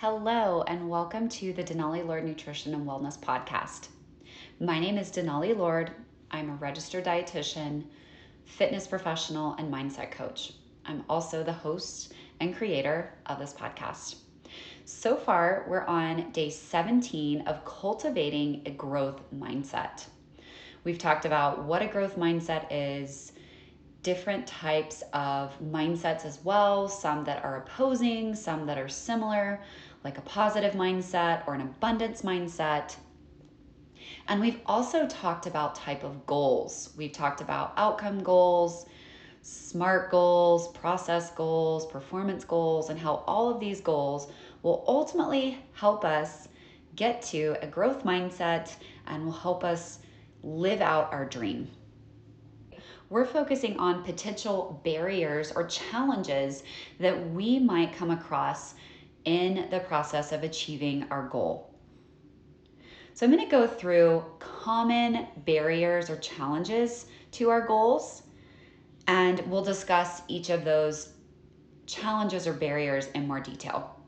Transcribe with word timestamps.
Hello, 0.00 0.62
and 0.68 0.88
welcome 0.88 1.28
to 1.28 1.52
the 1.52 1.64
Denali 1.64 2.06
Lord 2.06 2.24
Nutrition 2.24 2.72
and 2.72 2.86
Wellness 2.86 3.18
Podcast. 3.18 3.88
My 4.60 4.78
name 4.78 4.96
is 4.96 5.10
Denali 5.10 5.56
Lord. 5.56 5.90
I'm 6.30 6.50
a 6.50 6.54
registered 6.54 7.04
dietitian, 7.04 7.82
fitness 8.44 8.86
professional, 8.86 9.54
and 9.54 9.74
mindset 9.74 10.12
coach. 10.12 10.52
I'm 10.86 11.02
also 11.10 11.42
the 11.42 11.52
host 11.52 12.12
and 12.38 12.54
creator 12.54 13.12
of 13.26 13.40
this 13.40 13.52
podcast. 13.52 14.18
So 14.84 15.16
far, 15.16 15.66
we're 15.68 15.84
on 15.86 16.30
day 16.30 16.50
17 16.50 17.40
of 17.48 17.64
cultivating 17.64 18.62
a 18.66 18.70
growth 18.70 19.20
mindset. 19.36 20.06
We've 20.84 20.98
talked 20.98 21.24
about 21.24 21.64
what 21.64 21.82
a 21.82 21.88
growth 21.88 22.14
mindset 22.14 22.68
is, 22.70 23.32
different 24.02 24.46
types 24.46 25.02
of 25.12 25.58
mindsets 25.60 26.24
as 26.24 26.38
well, 26.44 26.88
some 26.88 27.24
that 27.24 27.44
are 27.44 27.56
opposing, 27.56 28.34
some 28.34 28.64
that 28.66 28.78
are 28.78 28.88
similar, 28.88 29.60
like 30.04 30.18
a 30.18 30.22
positive 30.22 30.74
mindset 30.74 31.46
or 31.46 31.54
an 31.54 31.60
abundance 31.60 32.22
mindset. 32.22 32.96
And 34.28 34.40
we've 34.40 34.60
also 34.66 35.06
talked 35.06 35.46
about 35.46 35.74
type 35.74 36.04
of 36.04 36.26
goals. 36.26 36.90
We've 36.96 37.12
talked 37.12 37.40
about 37.40 37.74
outcome 37.76 38.22
goals, 38.22 38.86
SMART 39.42 40.10
goals, 40.10 40.68
process 40.68 41.30
goals, 41.30 41.86
performance 41.86 42.44
goals, 42.44 42.90
and 42.90 42.98
how 42.98 43.24
all 43.26 43.50
of 43.50 43.60
these 43.60 43.80
goals 43.80 44.30
will 44.62 44.84
ultimately 44.86 45.58
help 45.72 46.04
us 46.04 46.48
get 46.96 47.22
to 47.22 47.56
a 47.62 47.66
growth 47.66 48.04
mindset 48.04 48.74
and 49.06 49.24
will 49.24 49.32
help 49.32 49.64
us 49.64 50.00
live 50.42 50.80
out 50.80 51.12
our 51.12 51.24
dream. 51.24 51.68
We're 53.10 53.24
focusing 53.24 53.78
on 53.78 54.04
potential 54.04 54.80
barriers 54.84 55.50
or 55.52 55.66
challenges 55.66 56.62
that 57.00 57.30
we 57.30 57.58
might 57.58 57.94
come 57.94 58.10
across 58.10 58.74
in 59.24 59.68
the 59.70 59.80
process 59.80 60.32
of 60.32 60.42
achieving 60.42 61.06
our 61.10 61.28
goal. 61.28 61.74
So, 63.14 63.26
I'm 63.26 63.32
going 63.32 63.44
to 63.44 63.50
go 63.50 63.66
through 63.66 64.24
common 64.38 65.26
barriers 65.44 66.08
or 66.08 66.16
challenges 66.18 67.06
to 67.32 67.50
our 67.50 67.66
goals, 67.66 68.22
and 69.08 69.40
we'll 69.40 69.64
discuss 69.64 70.22
each 70.28 70.50
of 70.50 70.64
those 70.64 71.14
challenges 71.86 72.46
or 72.46 72.52
barriers 72.52 73.08
in 73.14 73.26
more 73.26 73.40
detail. 73.40 73.98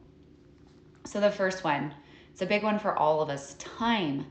So, 1.04 1.20
the 1.20 1.30
first 1.30 1.64
one, 1.64 1.92
it's 2.30 2.42
a 2.42 2.46
big 2.46 2.62
one 2.62 2.78
for 2.78 2.96
all 2.96 3.20
of 3.20 3.30
us 3.30 3.54
time. 3.54 4.26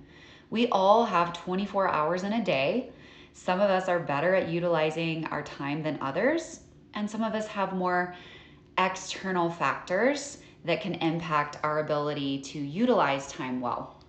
We 0.49 0.67
all 0.69 1.05
have 1.05 1.33
24 1.33 1.89
hours 1.89 2.23
in 2.23 2.33
a 2.33 2.43
day. 2.43 2.91
Some 3.33 3.59
of 3.59 3.69
us 3.69 3.88
are 3.88 3.99
better 3.99 4.33
at 4.33 4.49
utilizing 4.49 5.25
our 5.25 5.43
time 5.43 5.83
than 5.83 5.99
others, 6.02 6.61
and 6.93 7.09
some 7.09 7.21
of 7.21 7.36
us 7.36 7.47
have 7.47 7.73
more 7.73 8.16
external 8.77 9.49
factors 9.49 10.38
that 10.65 10.81
can 10.81 10.95
impact 10.95 11.57
our 11.63 11.79
ability 11.79 12.41
to 12.41 12.59
utilize 12.59 13.31
time 13.31 13.61
well. 13.61 14.03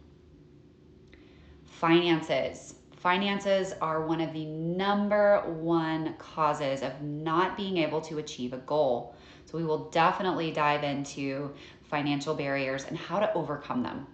Finances. 1.65 2.75
Finances 2.97 3.73
are 3.81 4.06
one 4.06 4.20
of 4.20 4.33
the 4.33 4.45
number 4.45 5.41
one 5.47 6.15
causes 6.19 6.83
of 6.83 7.01
not 7.01 7.56
being 7.56 7.78
able 7.78 8.01
to 8.03 8.19
achieve 8.19 8.53
a 8.53 8.59
goal. 8.59 9.15
So, 9.47 9.56
we 9.56 9.65
will 9.65 9.89
definitely 9.91 10.53
dive 10.53 10.84
into 10.84 11.55
financial 11.89 12.34
barriers 12.34 12.84
and 12.84 12.97
how 12.97 13.19
to 13.19 13.33
overcome 13.34 13.83
them. 13.83 14.06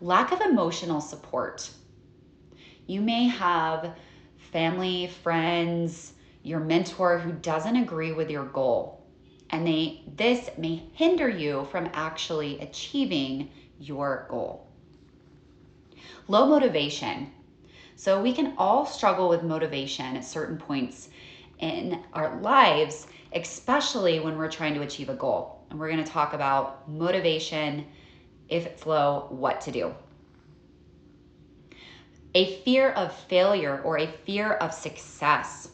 Lack 0.00 0.32
of 0.32 0.40
emotional 0.40 1.00
support. 1.00 1.68
You 2.86 3.00
may 3.00 3.24
have 3.28 3.96
family, 4.52 5.08
friends, 5.22 6.14
your 6.42 6.60
mentor 6.60 7.18
who 7.18 7.32
doesn't 7.32 7.76
agree 7.76 8.12
with 8.12 8.30
your 8.30 8.46
goal. 8.46 9.04
And 9.50 9.66
they 9.66 10.02
this 10.16 10.50
may 10.58 10.82
hinder 10.92 11.28
you 11.28 11.66
from 11.70 11.88
actually 11.94 12.60
achieving 12.60 13.50
your 13.78 14.26
goal. 14.30 14.66
Low 16.26 16.46
motivation. 16.46 17.32
So 17.96 18.22
we 18.22 18.32
can 18.32 18.54
all 18.58 18.86
struggle 18.86 19.28
with 19.28 19.42
motivation 19.42 20.16
at 20.16 20.24
certain 20.24 20.58
points 20.58 21.08
in 21.58 22.04
our 22.12 22.40
lives, 22.40 23.06
especially 23.32 24.20
when 24.20 24.36
we're 24.36 24.50
trying 24.50 24.74
to 24.74 24.82
achieve 24.82 25.08
a 25.08 25.14
goal. 25.14 25.64
And 25.70 25.78
we're 25.78 25.90
going 25.90 26.04
to 26.04 26.10
talk 26.10 26.32
about 26.32 26.88
motivation 26.88 27.84
if 28.48 28.66
it's 28.66 28.86
low, 28.86 29.26
what 29.30 29.60
to 29.62 29.72
do. 29.72 29.94
A 32.34 32.56
fear 32.62 32.90
of 32.90 33.14
failure 33.14 33.80
or 33.84 33.98
a 33.98 34.06
fear 34.06 34.52
of 34.52 34.72
success. 34.72 35.70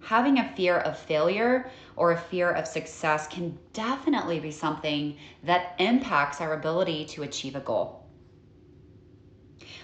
Having 0.00 0.38
a 0.38 0.52
fear 0.54 0.78
of 0.78 0.98
failure 0.98 1.70
or 1.96 2.12
a 2.12 2.20
fear 2.20 2.50
of 2.50 2.66
success 2.66 3.26
can 3.26 3.58
definitely 3.72 4.40
be 4.40 4.50
something 4.50 5.16
that 5.42 5.74
impacts 5.78 6.40
our 6.40 6.54
ability 6.54 7.04
to 7.06 7.22
achieve 7.22 7.56
a 7.56 7.60
goal. 7.60 8.04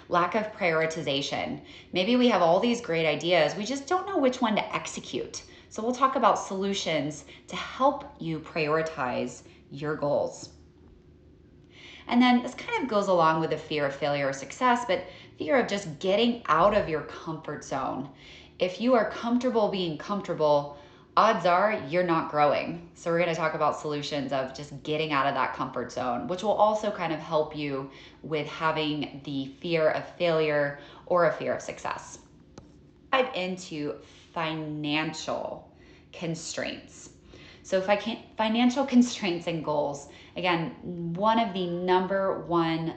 Lack 0.09 0.35
of 0.35 0.53
prioritization. 0.53 1.61
Maybe 1.93 2.17
we 2.17 2.29
have 2.29 2.43
all 2.43 2.59
these 2.59 2.81
great 2.81 3.07
ideas, 3.07 3.55
we 3.55 3.65
just 3.65 3.87
don't 3.87 4.07
know 4.07 4.19
which 4.19 4.41
one 4.41 4.57
to 4.57 4.75
execute. 4.75 5.43
So, 5.69 5.85
we'll 5.85 5.95
talk 5.95 6.17
about 6.17 6.37
solutions 6.37 7.25
to 7.47 7.55
help 7.55 8.05
you 8.19 8.41
prioritize 8.41 9.43
your 9.71 9.95
goals. 9.95 10.51
And 12.09 12.21
then 12.21 12.43
this 12.43 12.55
kind 12.55 12.83
of 12.83 12.89
goes 12.89 13.07
along 13.07 13.41
with 13.41 13.51
the 13.51 13.57
fear 13.57 13.87
of 13.87 13.95
failure 13.95 14.29
or 14.29 14.33
success, 14.33 14.85
but 14.85 15.05
fear 15.39 15.57
of 15.61 15.69
just 15.69 16.01
getting 16.01 16.43
out 16.47 16.77
of 16.77 16.89
your 16.89 17.03
comfort 17.03 17.65
zone. 17.65 18.09
If 18.59 18.81
you 18.81 18.95
are 18.95 19.11
comfortable 19.11 19.69
being 19.69 19.97
comfortable, 19.97 20.77
odds 21.17 21.47
are 21.47 21.83
you're 21.89 22.05
not 22.05 22.31
growing. 22.31 22.89
So, 22.95 23.11
we're 23.11 23.19
going 23.19 23.31
to 23.31 23.35
talk 23.35 23.55
about 23.55 23.79
solutions 23.79 24.33
of 24.33 24.55
just 24.55 24.83
getting 24.83 25.13
out 25.13 25.27
of 25.27 25.35
that 25.35 25.55
comfort 25.55 25.93
zone, 25.93 26.29
which 26.29 26.43
will 26.43 26.53
also 26.53 26.91
kind 26.91 27.13
of 27.13 27.19
help 27.19 27.57
you 27.57 27.91
with 28.23 28.47
having 28.47 29.21
the 29.25 29.47
fear 29.61 29.91
of 29.91 30.09
failure 30.17 30.79
or 31.07 31.27
a 31.27 31.33
fear 31.33 31.55
of 31.55 31.63
success. 31.63 32.19
Dive 33.13 33.35
into 33.35 33.95
financial 34.33 35.71
constraints. 36.13 37.11
So, 37.63 37.79
if 37.79 37.89
I 37.89 37.97
can't, 37.97 38.21
financial 38.37 38.85
constraints 38.85 39.47
and 39.47 39.65
goals, 39.65 40.09
again, 40.37 40.75
one 41.15 41.39
of 41.39 41.53
the 41.53 41.67
number 41.67 42.41
one 42.41 42.95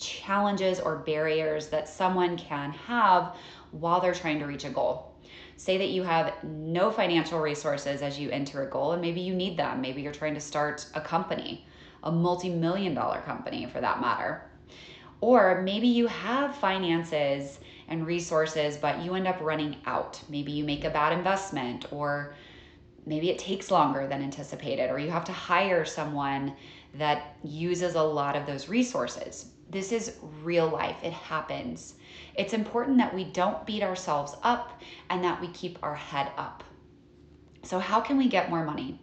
challenges 0.00 0.80
or 0.80 0.96
barriers 0.96 1.68
that 1.68 1.88
someone 1.88 2.36
can 2.36 2.72
have 2.72 3.36
while 3.70 4.00
they're 4.00 4.14
trying 4.14 4.38
to 4.38 4.46
reach 4.46 4.64
a 4.64 4.70
goal. 4.70 5.13
Say 5.56 5.78
that 5.78 5.90
you 5.90 6.02
have 6.02 6.32
no 6.42 6.90
financial 6.90 7.40
resources 7.40 8.02
as 8.02 8.18
you 8.18 8.30
enter 8.30 8.62
a 8.62 8.70
goal, 8.70 8.92
and 8.92 9.02
maybe 9.02 9.20
you 9.20 9.34
need 9.34 9.56
them. 9.56 9.80
Maybe 9.80 10.02
you're 10.02 10.12
trying 10.12 10.34
to 10.34 10.40
start 10.40 10.86
a 10.94 11.00
company, 11.00 11.66
a 12.02 12.12
multi 12.12 12.50
million 12.50 12.94
dollar 12.94 13.20
company 13.20 13.66
for 13.66 13.80
that 13.80 14.00
matter. 14.00 14.50
Or 15.20 15.62
maybe 15.62 15.86
you 15.86 16.06
have 16.06 16.56
finances 16.56 17.58
and 17.88 18.06
resources, 18.06 18.76
but 18.76 19.02
you 19.02 19.14
end 19.14 19.26
up 19.26 19.40
running 19.40 19.76
out. 19.86 20.20
Maybe 20.28 20.52
you 20.52 20.64
make 20.64 20.84
a 20.84 20.90
bad 20.90 21.12
investment, 21.12 21.86
or 21.92 22.34
maybe 23.06 23.30
it 23.30 23.38
takes 23.38 23.70
longer 23.70 24.06
than 24.06 24.22
anticipated, 24.22 24.90
or 24.90 24.98
you 24.98 25.10
have 25.10 25.24
to 25.24 25.32
hire 25.32 25.84
someone 25.84 26.54
that 26.94 27.36
uses 27.42 27.94
a 27.94 28.02
lot 28.02 28.36
of 28.36 28.46
those 28.46 28.68
resources. 28.68 29.46
This 29.70 29.92
is 29.92 30.16
real 30.42 30.68
life, 30.68 30.96
it 31.02 31.12
happens. 31.12 31.94
It's 32.34 32.52
important 32.52 32.98
that 32.98 33.14
we 33.14 33.24
don't 33.24 33.64
beat 33.64 33.82
ourselves 33.82 34.34
up 34.42 34.80
and 35.10 35.22
that 35.22 35.40
we 35.40 35.48
keep 35.48 35.78
our 35.82 35.94
head 35.94 36.32
up. 36.36 36.64
So, 37.62 37.78
how 37.78 38.00
can 38.00 38.16
we 38.16 38.28
get 38.28 38.50
more 38.50 38.64
money? 38.64 39.00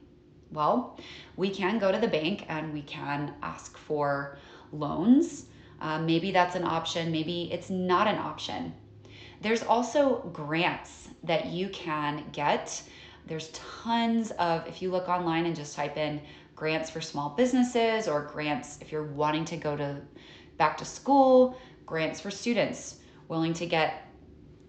Well, 0.52 1.00
we 1.38 1.50
can 1.50 1.80
go 1.80 1.92
to 1.92 1.98
the 1.98 2.08
bank 2.08 2.46
and 2.50 2.74
we 2.74 2.82
can 2.82 3.34
ask 3.42 3.78
for 3.78 4.38
loans. 4.72 5.46
Uh, 5.80 6.00
maybe 6.00 6.32
that's 6.32 6.56
an 6.56 6.64
option, 6.64 7.12
maybe 7.12 7.50
it's 7.52 7.70
not 7.70 8.08
an 8.08 8.18
option. 8.18 8.74
There's 9.42 9.64
also 9.64 10.30
grants 10.34 11.08
that 11.24 11.48
you 11.48 11.70
can 11.70 12.26
get 12.32 12.84
there's 13.28 13.50
tons 13.50 14.32
of, 14.32 14.68
if 14.68 14.82
you 14.82 14.92
look 14.92 15.08
online 15.08 15.46
and 15.46 15.56
just 15.56 15.76
type 15.76 15.98
in 15.98 16.22
grants 16.56 16.90
for 16.90 17.02
small 17.02 17.30
businesses 17.30 18.08
or 18.08 18.24
grants 18.24 18.78
if 18.82 18.92
you're 18.92 19.04
wanting 19.04 19.46
to 19.46 19.58
go 19.58 19.76
to 19.78 20.02
back 20.58 20.78
to 20.78 20.86
school, 20.86 21.58
grants 21.86 22.20
for 22.20 22.32
students 22.32 22.98
willing 23.32 23.54
to 23.54 23.66
get 23.66 24.10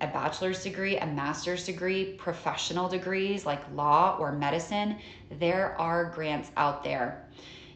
a 0.02 0.06
bachelor's 0.06 0.62
degree, 0.62 0.96
a 0.98 1.06
master's 1.06 1.66
degree, 1.66 2.12
professional 2.12 2.88
degrees 2.88 3.44
like 3.44 3.60
law 3.74 4.16
or 4.20 4.30
medicine, 4.30 4.96
there 5.40 5.76
are 5.80 6.04
grants 6.14 6.52
out 6.56 6.84
there. 6.84 7.28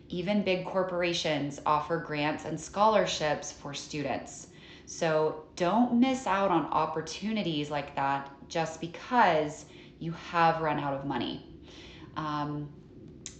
Even 0.08 0.44
big 0.44 0.64
corporations 0.64 1.60
offer 1.66 1.98
grants 1.98 2.44
and 2.44 2.58
scholarships 2.58 3.50
for 3.50 3.74
students. 3.74 4.46
So 4.84 5.46
don't 5.56 5.94
miss 5.94 6.24
out 6.28 6.52
on 6.52 6.66
opportunities 6.66 7.68
like 7.68 7.96
that 7.96 8.30
just 8.46 8.80
because 8.80 9.64
you 9.98 10.12
have 10.30 10.60
run 10.60 10.78
out 10.78 10.94
of 10.94 11.04
money. 11.04 11.52
Um, 12.16 12.68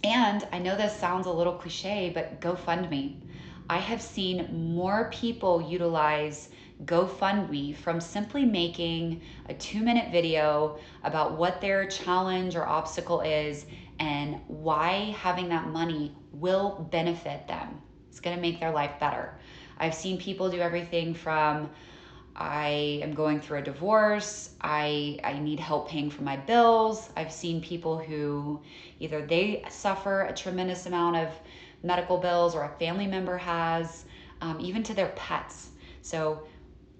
and 0.03 0.45
I 0.51 0.59
know 0.59 0.75
this 0.75 0.93
sounds 0.93 1.27
a 1.27 1.31
little 1.31 1.53
cliche, 1.53 2.11
but 2.13 2.41
GoFundMe. 2.41 3.21
I 3.69 3.77
have 3.77 4.01
seen 4.01 4.73
more 4.75 5.09
people 5.13 5.61
utilize 5.61 6.49
GoFundMe 6.85 7.75
from 7.75 7.99
simply 7.99 8.45
making 8.45 9.21
a 9.49 9.53
two 9.53 9.81
minute 9.81 10.11
video 10.11 10.77
about 11.03 11.37
what 11.37 11.59
their 11.59 11.87
challenge 11.87 12.55
or 12.55 12.67
obstacle 12.67 13.21
is 13.21 13.65
and 13.99 14.39
why 14.47 15.15
having 15.19 15.49
that 15.49 15.67
money 15.67 16.15
will 16.31 16.87
benefit 16.91 17.47
them. 17.47 17.81
It's 18.09 18.19
going 18.19 18.35
to 18.35 18.41
make 18.41 18.59
their 18.59 18.71
life 18.71 18.99
better. 18.99 19.33
I've 19.79 19.95
seen 19.95 20.19
people 20.19 20.49
do 20.49 20.59
everything 20.59 21.13
from 21.13 21.69
I 22.35 22.99
am 23.01 23.15
going 23.15 23.41
through 23.41 23.59
a 23.59 23.61
divorce, 23.63 24.51
I 24.61 25.19
I 25.23 25.39
need 25.39 25.59
help 25.59 25.89
paying 25.89 26.11
for 26.11 26.21
my 26.21 26.37
bills. 26.37 27.09
I've 27.17 27.31
seen 27.31 27.61
people 27.61 27.97
who 27.97 28.61
either 28.99 29.25
they 29.25 29.63
suffer 29.69 30.21
a 30.21 30.33
tremendous 30.33 30.85
amount 30.85 31.15
of 31.15 31.29
medical 31.81 32.19
bills 32.19 32.53
or 32.53 32.63
a 32.63 32.69
family 32.77 33.07
member 33.07 33.37
has, 33.37 34.05
um, 34.41 34.59
even 34.59 34.83
to 34.83 34.93
their 34.93 35.09
pets. 35.15 35.69
So 36.03 36.43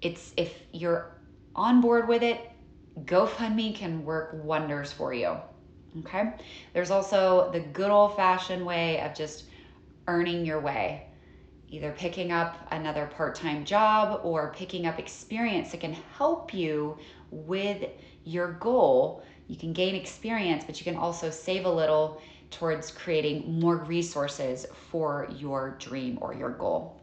it's 0.00 0.32
if 0.36 0.54
you're 0.72 1.18
on 1.54 1.80
board 1.80 2.08
with 2.08 2.22
it, 2.22 2.50
GoFundMe 3.04 3.74
can 3.74 4.04
work 4.04 4.30
wonders 4.42 4.92
for 4.92 5.12
you. 5.12 5.36
Okay. 6.00 6.32
There's 6.74 6.90
also 6.90 7.50
the 7.52 7.60
good 7.60 7.90
old 7.90 8.16
fashioned 8.16 8.64
way 8.64 9.00
of 9.00 9.14
just 9.14 9.44
earning 10.06 10.44
your 10.44 10.60
way, 10.60 11.06
either 11.68 11.92
picking 11.92 12.30
up 12.32 12.66
another 12.70 13.06
part 13.06 13.34
time 13.34 13.64
job 13.64 14.20
or 14.22 14.52
picking 14.56 14.86
up 14.86 14.98
experience 14.98 15.70
that 15.72 15.80
can 15.80 15.96
help 16.16 16.54
you 16.54 16.98
with 17.30 17.90
your 18.24 18.52
goal. 18.54 19.22
You 19.48 19.56
can 19.56 19.72
gain 19.72 19.94
experience, 19.94 20.64
but 20.64 20.78
you 20.78 20.84
can 20.84 20.96
also 20.96 21.30
save 21.30 21.64
a 21.64 21.70
little 21.70 22.20
towards 22.50 22.90
creating 22.90 23.60
more 23.60 23.76
resources 23.76 24.66
for 24.90 25.28
your 25.36 25.76
dream 25.78 26.18
or 26.20 26.34
your 26.34 26.50
goal. 26.50 26.97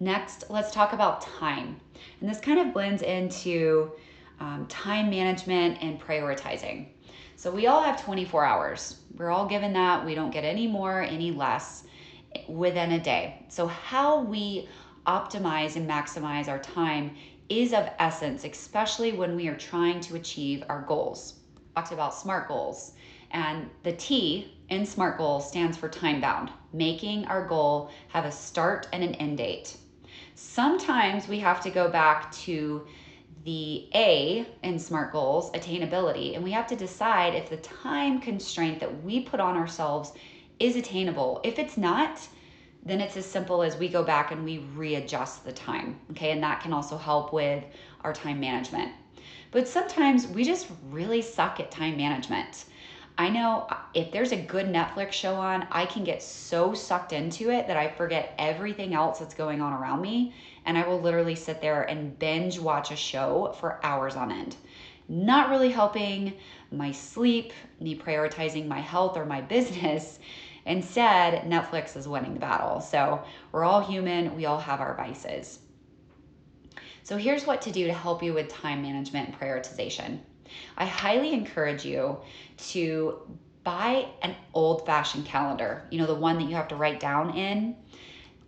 Next, 0.00 0.44
let's 0.48 0.70
talk 0.70 0.92
about 0.92 1.22
time. 1.22 1.80
And 2.20 2.30
this 2.30 2.38
kind 2.38 2.60
of 2.60 2.72
blends 2.72 3.02
into 3.02 3.90
um, 4.38 4.66
time 4.68 5.10
management 5.10 5.78
and 5.82 6.00
prioritizing. 6.00 6.86
So 7.34 7.50
we 7.50 7.66
all 7.66 7.82
have 7.82 8.04
24 8.04 8.44
hours. 8.44 9.00
We're 9.16 9.30
all 9.30 9.46
given 9.46 9.72
that. 9.72 10.04
We 10.04 10.14
don't 10.14 10.30
get 10.30 10.44
any 10.44 10.68
more, 10.68 11.02
any 11.02 11.32
less 11.32 11.84
within 12.48 12.92
a 12.92 13.00
day. 13.00 13.44
So 13.48 13.66
how 13.66 14.20
we 14.20 14.68
optimize 15.06 15.76
and 15.76 15.88
maximize 15.88 16.48
our 16.48 16.58
time 16.60 17.16
is 17.48 17.72
of 17.72 17.88
essence, 17.98 18.44
especially 18.44 19.12
when 19.12 19.34
we 19.34 19.48
are 19.48 19.56
trying 19.56 20.00
to 20.00 20.16
achieve 20.16 20.62
our 20.68 20.82
goals. 20.82 21.40
Talked 21.74 21.92
about 21.92 22.14
SMART 22.14 22.46
goals, 22.46 22.92
and 23.30 23.70
the 23.82 23.92
T 23.92 24.56
in 24.68 24.84
SMART 24.84 25.16
goals 25.16 25.48
stands 25.48 25.76
for 25.76 25.88
time 25.88 26.20
bound, 26.20 26.50
making 26.72 27.24
our 27.26 27.46
goal 27.46 27.90
have 28.08 28.24
a 28.24 28.32
start 28.32 28.86
and 28.92 29.02
an 29.02 29.14
end 29.14 29.38
date. 29.38 29.76
Sometimes 30.40 31.26
we 31.26 31.40
have 31.40 31.60
to 31.62 31.68
go 31.68 31.90
back 31.90 32.30
to 32.30 32.86
the 33.44 33.88
A 33.92 34.46
in 34.62 34.78
SMART 34.78 35.10
goals, 35.10 35.50
attainability, 35.50 36.36
and 36.36 36.44
we 36.44 36.52
have 36.52 36.68
to 36.68 36.76
decide 36.76 37.34
if 37.34 37.50
the 37.50 37.56
time 37.56 38.20
constraint 38.20 38.78
that 38.78 39.02
we 39.02 39.18
put 39.18 39.40
on 39.40 39.56
ourselves 39.56 40.12
is 40.60 40.76
attainable. 40.76 41.40
If 41.42 41.58
it's 41.58 41.76
not, 41.76 42.20
then 42.84 43.00
it's 43.00 43.16
as 43.16 43.26
simple 43.26 43.62
as 43.62 43.76
we 43.78 43.88
go 43.88 44.04
back 44.04 44.30
and 44.30 44.44
we 44.44 44.58
readjust 44.76 45.44
the 45.44 45.50
time. 45.50 45.98
Okay, 46.12 46.30
and 46.30 46.40
that 46.44 46.60
can 46.60 46.72
also 46.72 46.96
help 46.96 47.32
with 47.32 47.64
our 48.02 48.12
time 48.12 48.38
management. 48.38 48.92
But 49.50 49.66
sometimes 49.66 50.28
we 50.28 50.44
just 50.44 50.68
really 50.88 51.20
suck 51.20 51.58
at 51.58 51.72
time 51.72 51.96
management. 51.96 52.64
I 53.20 53.30
know 53.30 53.66
uh, 53.68 53.76
if 53.94 54.12
there's 54.12 54.30
a 54.30 54.36
good 54.36 54.66
Netflix 54.66 55.10
show 55.10 55.34
on, 55.34 55.66
I 55.72 55.86
can 55.86 56.04
get 56.04 56.22
so 56.22 56.72
sucked 56.72 57.12
into 57.12 57.50
it 57.50 57.66
that 57.66 57.76
I 57.76 57.88
forget 57.88 58.32
everything 58.38 58.94
else 58.94 59.18
that's 59.18 59.34
going 59.34 59.60
on 59.60 59.72
around 59.72 60.00
me. 60.00 60.32
And 60.64 60.78
I 60.78 60.86
will 60.86 61.00
literally 61.00 61.34
sit 61.34 61.60
there 61.60 61.82
and 61.82 62.16
binge 62.20 62.60
watch 62.60 62.92
a 62.92 62.96
show 62.96 63.56
for 63.58 63.84
hours 63.84 64.14
on 64.14 64.30
end. 64.30 64.54
Not 65.08 65.50
really 65.50 65.70
helping 65.70 66.34
my 66.70 66.92
sleep, 66.92 67.52
me 67.80 67.98
prioritizing 67.98 68.68
my 68.68 68.80
health 68.80 69.16
or 69.16 69.24
my 69.24 69.40
business. 69.40 70.20
Instead, 70.66 71.42
Netflix 71.44 71.96
is 71.96 72.06
winning 72.06 72.34
the 72.34 72.40
battle. 72.40 72.80
So 72.80 73.24
we're 73.50 73.64
all 73.64 73.80
human, 73.80 74.36
we 74.36 74.46
all 74.46 74.60
have 74.60 74.80
our 74.80 74.94
vices. 74.94 75.58
So 77.02 77.16
here's 77.16 77.46
what 77.46 77.62
to 77.62 77.72
do 77.72 77.86
to 77.86 77.92
help 77.92 78.22
you 78.22 78.34
with 78.34 78.48
time 78.48 78.82
management 78.82 79.30
and 79.30 79.40
prioritization. 79.40 80.20
I 80.76 80.86
highly 80.86 81.32
encourage 81.32 81.84
you 81.84 82.18
to 82.68 83.20
buy 83.64 84.08
an 84.22 84.34
old 84.54 84.86
fashioned 84.86 85.26
calendar, 85.26 85.86
you 85.90 85.98
know, 85.98 86.06
the 86.06 86.14
one 86.14 86.38
that 86.38 86.48
you 86.48 86.54
have 86.54 86.68
to 86.68 86.76
write 86.76 87.00
down 87.00 87.36
in. 87.36 87.76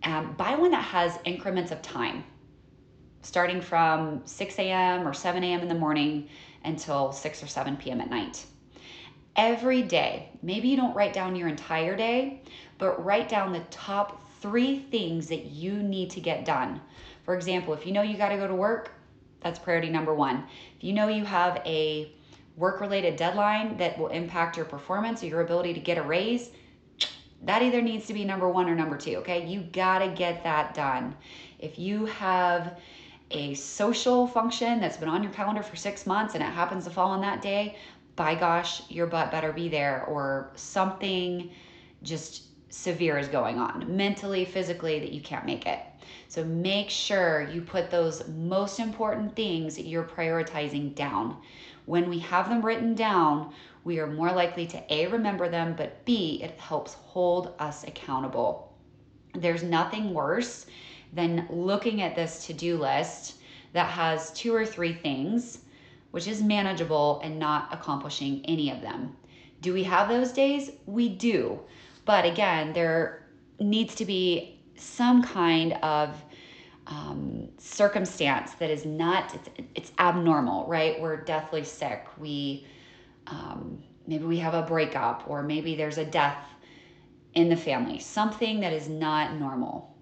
Um, 0.03 0.33
buy 0.33 0.55
one 0.55 0.71
that 0.71 0.83
has 0.83 1.19
increments 1.25 1.71
of 1.71 1.81
time, 1.83 2.23
starting 3.21 3.61
from 3.61 4.21
6 4.25 4.57
a.m. 4.57 5.07
or 5.07 5.13
7 5.13 5.43
a.m. 5.43 5.61
in 5.61 5.67
the 5.67 5.75
morning 5.75 6.27
until 6.63 7.11
6 7.11 7.43
or 7.43 7.47
7 7.47 7.77
p.m. 7.77 8.01
at 8.01 8.09
night. 8.09 8.45
Every 9.35 9.83
day, 9.83 10.29
maybe 10.41 10.67
you 10.69 10.75
don't 10.75 10.95
write 10.95 11.13
down 11.13 11.35
your 11.35 11.47
entire 11.47 11.95
day, 11.95 12.41
but 12.79 13.03
write 13.05 13.29
down 13.29 13.53
the 13.53 13.63
top 13.69 14.27
three 14.41 14.79
things 14.79 15.27
that 15.27 15.45
you 15.45 15.83
need 15.83 16.09
to 16.11 16.19
get 16.19 16.45
done. 16.45 16.81
For 17.23 17.35
example, 17.35 17.73
if 17.73 17.85
you 17.85 17.91
know 17.91 18.01
you 18.01 18.17
got 18.17 18.29
to 18.29 18.37
go 18.37 18.47
to 18.47 18.55
work, 18.55 18.91
that's 19.41 19.59
priority 19.59 19.89
number 19.89 20.13
one. 20.13 20.45
If 20.77 20.83
you 20.83 20.93
know 20.93 21.07
you 21.07 21.25
have 21.25 21.61
a 21.65 22.11
work 22.57 22.81
related 22.81 23.15
deadline 23.15 23.77
that 23.77 23.97
will 23.97 24.07
impact 24.07 24.57
your 24.57 24.65
performance 24.65 25.23
or 25.23 25.27
your 25.27 25.41
ability 25.41 25.73
to 25.73 25.79
get 25.79 25.97
a 25.97 26.03
raise, 26.03 26.51
that 27.43 27.61
either 27.61 27.81
needs 27.81 28.05
to 28.07 28.13
be 28.13 28.23
number 28.23 28.49
one 28.49 28.69
or 28.69 28.75
number 28.75 28.97
two, 28.97 29.15
okay? 29.17 29.45
You 29.45 29.61
gotta 29.61 30.09
get 30.09 30.43
that 30.43 30.73
done. 30.73 31.15
If 31.59 31.79
you 31.79 32.05
have 32.05 32.79
a 33.31 33.53
social 33.55 34.27
function 34.27 34.79
that's 34.79 34.97
been 34.97 35.09
on 35.09 35.23
your 35.23 35.31
calendar 35.31 35.63
for 35.63 35.75
six 35.75 36.05
months 36.05 36.35
and 36.35 36.43
it 36.43 36.47
happens 36.47 36.83
to 36.83 36.89
fall 36.89 37.09
on 37.09 37.21
that 37.21 37.41
day, 37.41 37.77
by 38.15 38.35
gosh, 38.35 38.83
your 38.89 39.07
butt 39.07 39.31
better 39.31 39.51
be 39.51 39.69
there 39.69 40.03
or 40.05 40.51
something 40.55 41.49
just 42.03 42.43
severe 42.69 43.17
is 43.17 43.27
going 43.27 43.57
on 43.57 43.95
mentally, 43.95 44.45
physically, 44.45 44.99
that 44.99 45.11
you 45.11 45.21
can't 45.21 45.45
make 45.45 45.65
it. 45.65 45.79
So 46.31 46.45
make 46.45 46.89
sure 46.89 47.49
you 47.51 47.61
put 47.61 47.91
those 47.91 48.25
most 48.29 48.79
important 48.79 49.35
things 49.35 49.77
you're 49.77 50.05
prioritizing 50.05 50.95
down. 50.95 51.35
When 51.87 52.09
we 52.09 52.19
have 52.19 52.47
them 52.47 52.65
written 52.65 52.95
down, 52.95 53.53
we 53.83 53.99
are 53.99 54.07
more 54.07 54.31
likely 54.31 54.65
to 54.67 54.81
A, 54.93 55.07
remember 55.07 55.49
them, 55.49 55.75
but 55.75 56.05
B, 56.05 56.39
it 56.41 56.57
helps 56.57 56.93
hold 56.93 57.53
us 57.59 57.83
accountable. 57.83 58.73
There's 59.33 59.61
nothing 59.61 60.13
worse 60.13 60.67
than 61.11 61.47
looking 61.49 62.01
at 62.01 62.15
this 62.15 62.45
to 62.45 62.53
do 62.53 62.77
list 62.77 63.41
that 63.73 63.89
has 63.89 64.31
two 64.31 64.55
or 64.55 64.65
three 64.65 64.93
things, 64.93 65.57
which 66.11 66.29
is 66.29 66.41
manageable, 66.41 67.19
and 67.25 67.39
not 67.39 67.73
accomplishing 67.73 68.41
any 68.45 68.71
of 68.71 68.79
them. 68.79 69.17
Do 69.59 69.73
we 69.73 69.83
have 69.83 70.07
those 70.07 70.31
days? 70.31 70.71
We 70.85 71.09
do. 71.09 71.59
But 72.05 72.23
again, 72.23 72.71
there 72.71 73.27
needs 73.59 73.95
to 73.95 74.05
be 74.05 74.60
some 74.75 75.23
kind 75.23 75.73
of 75.83 76.23
um, 76.87 77.47
circumstance 77.57 78.53
that 78.55 78.69
is 78.69 78.85
not 78.85 79.33
it's, 79.33 79.49
it's 79.75 79.91
abnormal 79.99 80.67
right? 80.67 80.99
We're 80.99 81.17
deathly 81.17 81.63
sick. 81.63 82.07
We 82.17 82.67
um, 83.27 83.81
maybe 84.07 84.25
we 84.25 84.37
have 84.39 84.53
a 84.53 84.63
breakup 84.63 85.23
or 85.27 85.43
maybe 85.43 85.75
there's 85.75 85.97
a 85.97 86.05
death 86.05 86.43
in 87.33 87.47
the 87.47 87.55
family 87.55 87.99
something 87.99 88.59
that 88.59 88.73
is 88.73 88.89
not 88.89 89.35
normal. 89.35 89.95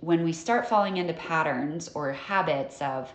When 0.00 0.24
we 0.24 0.32
start 0.32 0.66
falling 0.66 0.96
into 0.96 1.12
patterns 1.12 1.90
or 1.94 2.12
habits 2.12 2.80
of 2.80 3.12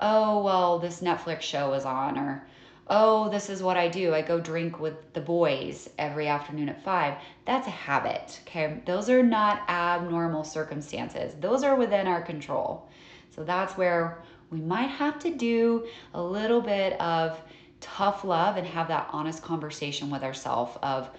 oh 0.00 0.42
well 0.42 0.78
this 0.78 1.00
netflix 1.00 1.40
show 1.40 1.72
is 1.72 1.84
on 1.84 2.18
or 2.18 2.46
oh, 2.90 3.28
this 3.28 3.50
is 3.50 3.62
what 3.62 3.76
I 3.76 3.88
do. 3.88 4.14
I 4.14 4.22
go 4.22 4.40
drink 4.40 4.80
with 4.80 5.12
the 5.12 5.20
boys 5.20 5.90
every 5.98 6.28
afternoon 6.28 6.68
at 6.68 6.82
five. 6.82 7.14
That's 7.44 7.66
a 7.66 7.70
habit. 7.70 8.40
Okay. 8.46 8.80
Those 8.86 9.10
are 9.10 9.22
not 9.22 9.62
abnormal 9.68 10.44
circumstances, 10.44 11.34
those 11.40 11.62
are 11.62 11.76
within 11.76 12.06
our 12.06 12.22
control. 12.22 12.88
So 13.30 13.44
that's 13.44 13.76
where 13.76 14.22
we 14.50 14.60
might 14.60 14.90
have 14.90 15.18
to 15.20 15.30
do 15.30 15.86
a 16.14 16.22
little 16.22 16.60
bit 16.60 17.00
of 17.00 17.40
tough 17.80 18.24
love 18.24 18.56
and 18.56 18.66
have 18.66 18.88
that 18.88 19.08
honest 19.12 19.42
conversation 19.42 20.10
with 20.10 20.22
ourselves 20.22 20.76
of, 20.82 21.10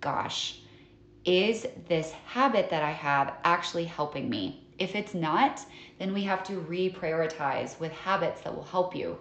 gosh, 0.00 0.60
is 1.24 1.66
this 1.88 2.12
habit 2.24 2.70
that 2.70 2.82
I 2.82 2.92
have 2.92 3.34
actually 3.44 3.84
helping 3.84 4.30
me? 4.30 4.64
If 4.78 4.94
it's 4.94 5.14
not, 5.14 5.60
then 5.98 6.14
we 6.14 6.22
have 6.22 6.44
to 6.44 6.60
reprioritize 6.60 7.78
with 7.80 7.92
habits 7.92 8.42
that 8.42 8.54
will 8.54 8.64
help 8.64 8.94
you. 8.94 9.18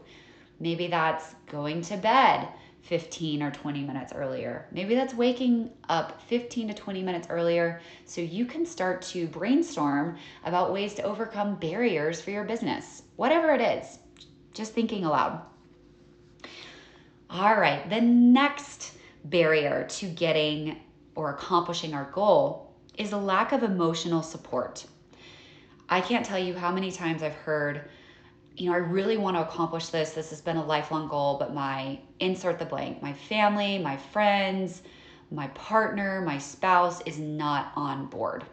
Maybe 0.59 0.87
that's 0.87 1.35
going 1.47 1.81
to 1.83 1.97
bed 1.97 2.47
15 2.85 3.41
or 3.41 3.51
20 3.51 3.81
minutes 3.81 4.13
earlier. 4.13 4.67
Maybe 4.71 4.93
that's 4.93 5.13
waking 5.13 5.71
up 5.89 6.21
15 6.27 6.67
to 6.67 6.73
20 6.73 7.01
minutes 7.01 7.27
earlier 7.29 7.81
so 8.05 8.21
you 8.21 8.45
can 8.45 8.65
start 8.65 9.01
to 9.03 9.27
brainstorm 9.27 10.17
about 10.45 10.71
ways 10.71 10.93
to 10.95 11.03
overcome 11.03 11.55
barriers 11.55 12.21
for 12.21 12.29
your 12.29 12.43
business. 12.43 13.01
Whatever 13.15 13.53
it 13.53 13.61
is, 13.61 13.97
just 14.53 14.73
thinking 14.73 15.03
aloud. 15.03 15.41
All 17.29 17.55
right, 17.55 17.89
the 17.89 18.01
next 18.01 18.93
barrier 19.25 19.87
to 19.89 20.05
getting 20.05 20.79
or 21.15 21.31
accomplishing 21.31 21.93
our 21.95 22.11
goal 22.11 22.73
is 22.97 23.11
a 23.11 23.17
lack 23.17 23.51
of 23.51 23.63
emotional 23.63 24.21
support. 24.21 24.85
I 25.89 26.01
can't 26.01 26.25
tell 26.25 26.39
you 26.39 26.53
how 26.53 26.71
many 26.71 26.91
times 26.91 27.23
I've 27.23 27.33
heard 27.33 27.89
you 28.57 28.69
know, 28.69 28.75
I 28.75 28.79
really 28.79 29.17
want 29.17 29.35
to 29.35 29.41
accomplish 29.41 29.87
this. 29.87 30.11
This 30.11 30.29
has 30.29 30.41
been 30.41 30.57
a 30.57 30.65
lifelong 30.65 31.07
goal, 31.09 31.37
but 31.37 31.53
my 31.53 31.99
insert 32.19 32.57
the 32.57 32.65
blank, 32.65 33.01
my 33.01 33.11
family, 33.11 33.77
my 33.79 33.97
friends, 33.97 34.81
my 35.29 35.47
partner, 35.49 36.21
my 36.21 36.37
spouse 36.37 37.01
is 37.01 37.19
not 37.19 37.71
on 37.75 38.05
board. 38.07 38.45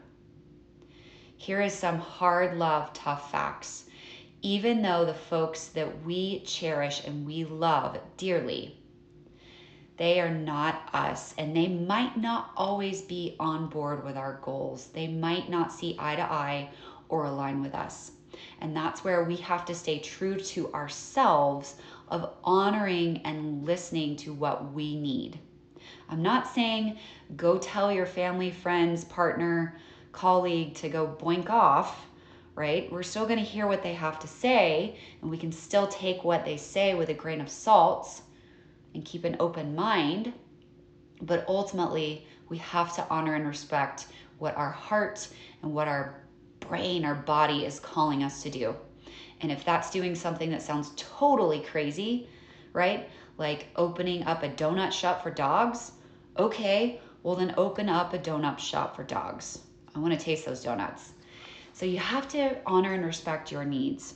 Here 1.36 1.60
is 1.60 1.72
some 1.72 1.98
hard 1.98 2.58
love, 2.58 2.92
tough 2.92 3.30
facts. 3.30 3.84
Even 4.42 4.82
though 4.82 5.04
the 5.04 5.14
folks 5.14 5.68
that 5.68 6.04
we 6.04 6.40
cherish 6.40 7.04
and 7.04 7.24
we 7.24 7.44
love 7.44 7.98
dearly, 8.16 8.76
they 9.98 10.20
are 10.20 10.34
not 10.34 10.88
us, 10.92 11.32
and 11.38 11.54
they 11.54 11.68
might 11.68 12.16
not 12.16 12.50
always 12.56 13.02
be 13.02 13.36
on 13.38 13.68
board 13.68 14.04
with 14.04 14.16
our 14.16 14.40
goals. 14.42 14.88
They 14.88 15.06
might 15.06 15.48
not 15.48 15.72
see 15.72 15.96
eye 15.98 16.16
to 16.16 16.22
eye 16.22 16.70
or 17.08 17.26
align 17.26 17.62
with 17.62 17.74
us. 17.74 18.12
And 18.60 18.76
that's 18.76 19.04
where 19.04 19.24
we 19.24 19.36
have 19.36 19.64
to 19.66 19.74
stay 19.74 19.98
true 19.98 20.38
to 20.38 20.72
ourselves 20.72 21.76
of 22.08 22.34
honoring 22.44 23.20
and 23.24 23.64
listening 23.64 24.16
to 24.16 24.32
what 24.32 24.72
we 24.72 24.96
need. 24.96 25.38
I'm 26.08 26.22
not 26.22 26.46
saying 26.46 26.98
go 27.36 27.58
tell 27.58 27.90
your 27.92 28.06
family, 28.06 28.50
friends, 28.50 29.04
partner, 29.04 29.78
colleague 30.12 30.74
to 30.74 30.88
go 30.88 31.06
boink 31.06 31.48
off, 31.48 32.06
right? 32.54 32.90
We're 32.92 33.02
still 33.02 33.26
going 33.26 33.38
to 33.38 33.44
hear 33.44 33.66
what 33.66 33.82
they 33.82 33.94
have 33.94 34.18
to 34.20 34.28
say, 34.28 34.98
and 35.20 35.30
we 35.30 35.38
can 35.38 35.50
still 35.50 35.86
take 35.86 36.22
what 36.22 36.44
they 36.44 36.58
say 36.58 36.94
with 36.94 37.08
a 37.08 37.14
grain 37.14 37.40
of 37.40 37.48
salt 37.48 38.20
and 38.94 39.04
keep 39.04 39.24
an 39.24 39.36
open 39.40 39.74
mind. 39.74 40.32
But 41.22 41.44
ultimately, 41.48 42.26
we 42.48 42.58
have 42.58 42.94
to 42.96 43.06
honor 43.08 43.34
and 43.34 43.46
respect 43.46 44.08
what 44.38 44.56
our 44.56 44.70
heart 44.70 45.28
and 45.62 45.72
what 45.72 45.88
our 45.88 46.21
brain, 46.68 47.04
our 47.04 47.14
body 47.14 47.64
is 47.64 47.80
calling 47.80 48.22
us 48.22 48.42
to 48.42 48.50
do. 48.50 48.74
And 49.40 49.50
if 49.50 49.64
that's 49.64 49.90
doing 49.90 50.14
something 50.14 50.50
that 50.50 50.62
sounds 50.62 50.92
totally 50.96 51.60
crazy, 51.60 52.28
right? 52.72 53.08
Like 53.38 53.68
opening 53.76 54.22
up 54.24 54.42
a 54.42 54.48
donut 54.48 54.92
shop 54.92 55.22
for 55.22 55.30
dogs, 55.30 55.92
okay, 56.38 57.00
well 57.22 57.36
then 57.36 57.54
open 57.56 57.88
up 57.88 58.14
a 58.14 58.18
donut 58.18 58.58
shop 58.58 58.96
for 58.96 59.04
dogs. 59.04 59.60
I 59.94 59.98
want 59.98 60.18
to 60.18 60.24
taste 60.24 60.46
those 60.46 60.62
donuts. 60.62 61.12
So 61.72 61.86
you 61.86 61.98
have 61.98 62.28
to 62.28 62.56
honor 62.66 62.94
and 62.94 63.04
respect 63.04 63.50
your 63.50 63.64
needs. 63.64 64.14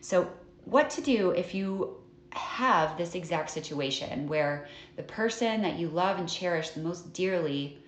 So, 0.00 0.30
what 0.64 0.90
to 0.90 1.00
do 1.00 1.30
if 1.30 1.54
you 1.54 1.96
have 2.32 2.98
this 2.98 3.14
exact 3.14 3.50
situation 3.50 4.28
where 4.28 4.68
the 4.96 5.02
person 5.02 5.62
that 5.62 5.78
you 5.78 5.88
love 5.88 6.18
and 6.18 6.28
cherish 6.28 6.70
the 6.70 6.80
most 6.80 7.12
dearly 7.14 7.78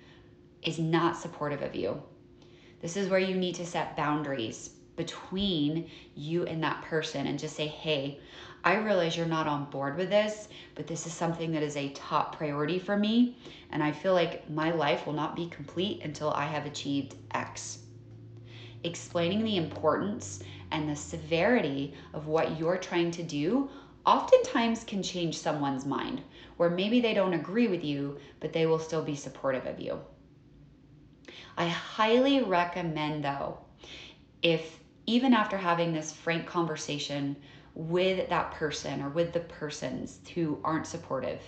is 0.62 0.78
not 0.78 1.16
supportive 1.16 1.62
of 1.62 1.74
you? 1.74 2.02
This 2.80 2.96
is 2.96 3.08
where 3.08 3.20
you 3.20 3.36
need 3.36 3.54
to 3.56 3.66
set 3.66 3.96
boundaries 3.96 4.70
between 4.96 5.90
you 6.14 6.44
and 6.44 6.62
that 6.62 6.82
person 6.82 7.26
and 7.26 7.38
just 7.38 7.56
say, 7.56 7.66
hey, 7.66 8.20
I 8.64 8.76
realize 8.76 9.16
you're 9.16 9.26
not 9.26 9.46
on 9.46 9.70
board 9.70 9.96
with 9.96 10.10
this, 10.10 10.48
but 10.74 10.86
this 10.86 11.06
is 11.06 11.12
something 11.12 11.52
that 11.52 11.62
is 11.62 11.76
a 11.76 11.90
top 11.90 12.36
priority 12.36 12.78
for 12.78 12.96
me. 12.96 13.36
And 13.70 13.82
I 13.82 13.92
feel 13.92 14.12
like 14.12 14.48
my 14.50 14.70
life 14.70 15.06
will 15.06 15.14
not 15.14 15.36
be 15.36 15.48
complete 15.48 16.02
until 16.04 16.30
I 16.30 16.44
have 16.44 16.66
achieved 16.66 17.16
X. 17.32 17.78
Explaining 18.84 19.44
the 19.44 19.56
importance 19.56 20.42
and 20.70 20.88
the 20.88 20.96
severity 20.96 21.94
of 22.12 22.26
what 22.26 22.58
you're 22.58 22.78
trying 22.78 23.10
to 23.12 23.22
do 23.22 23.70
oftentimes 24.06 24.84
can 24.84 25.02
change 25.02 25.38
someone's 25.38 25.86
mind, 25.86 26.22
where 26.56 26.70
maybe 26.70 27.00
they 27.00 27.14
don't 27.14 27.34
agree 27.34 27.68
with 27.68 27.84
you, 27.84 28.18
but 28.40 28.52
they 28.52 28.66
will 28.66 28.78
still 28.78 29.02
be 29.02 29.14
supportive 29.14 29.66
of 29.66 29.80
you. 29.80 29.98
I 31.56 31.66
highly 31.66 32.42
recommend, 32.42 33.24
though, 33.24 33.58
if 34.42 34.80
even 35.06 35.34
after 35.34 35.56
having 35.56 35.92
this 35.92 36.12
frank 36.12 36.46
conversation 36.46 37.36
with 37.74 38.28
that 38.28 38.52
person 38.52 39.02
or 39.02 39.08
with 39.10 39.32
the 39.32 39.40
persons 39.40 40.20
who 40.34 40.60
aren't 40.64 40.86
supportive, 40.86 41.40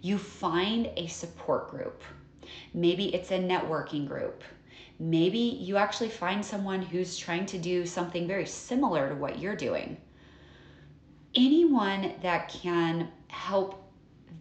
you 0.00 0.18
find 0.18 0.90
a 0.96 1.06
support 1.06 1.70
group. 1.70 2.02
Maybe 2.74 3.14
it's 3.14 3.30
a 3.30 3.38
networking 3.38 4.06
group. 4.06 4.42
Maybe 5.00 5.38
you 5.38 5.76
actually 5.76 6.08
find 6.08 6.44
someone 6.44 6.82
who's 6.82 7.16
trying 7.16 7.46
to 7.46 7.58
do 7.58 7.86
something 7.86 8.26
very 8.26 8.46
similar 8.46 9.08
to 9.08 9.14
what 9.14 9.38
you're 9.38 9.56
doing. 9.56 9.96
Anyone 11.34 12.14
that 12.22 12.48
can 12.48 13.08
help 13.28 13.84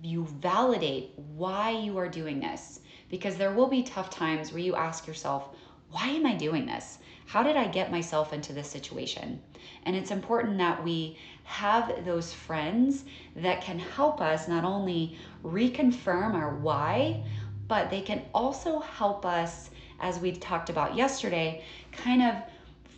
you 0.03 0.25
validate 0.39 1.11
why 1.35 1.71
you 1.71 1.97
are 1.97 2.09
doing 2.09 2.39
this 2.39 2.79
because 3.09 3.37
there 3.37 3.53
will 3.53 3.67
be 3.67 3.83
tough 3.83 4.09
times 4.09 4.51
where 4.51 4.61
you 4.61 4.75
ask 4.75 5.07
yourself, 5.07 5.49
why 5.91 6.07
am 6.07 6.25
I 6.25 6.35
doing 6.35 6.65
this? 6.65 6.97
How 7.25 7.43
did 7.43 7.55
I 7.55 7.67
get 7.67 7.91
myself 7.91 8.33
into 8.33 8.53
this 8.53 8.69
situation? 8.69 9.41
And 9.83 9.95
it's 9.95 10.11
important 10.11 10.57
that 10.57 10.83
we 10.83 11.17
have 11.43 12.05
those 12.05 12.33
friends 12.33 13.05
that 13.35 13.61
can 13.61 13.79
help 13.79 14.21
us 14.21 14.47
not 14.47 14.63
only 14.63 15.17
reconfirm 15.43 16.33
our 16.33 16.55
why, 16.55 17.23
but 17.67 17.89
they 17.89 18.01
can 18.01 18.23
also 18.33 18.79
help 18.79 19.25
us, 19.25 19.69
as 19.99 20.19
we 20.19 20.31
talked 20.31 20.69
about 20.69 20.95
yesterday, 20.95 21.63
kind 21.91 22.21
of 22.21 22.35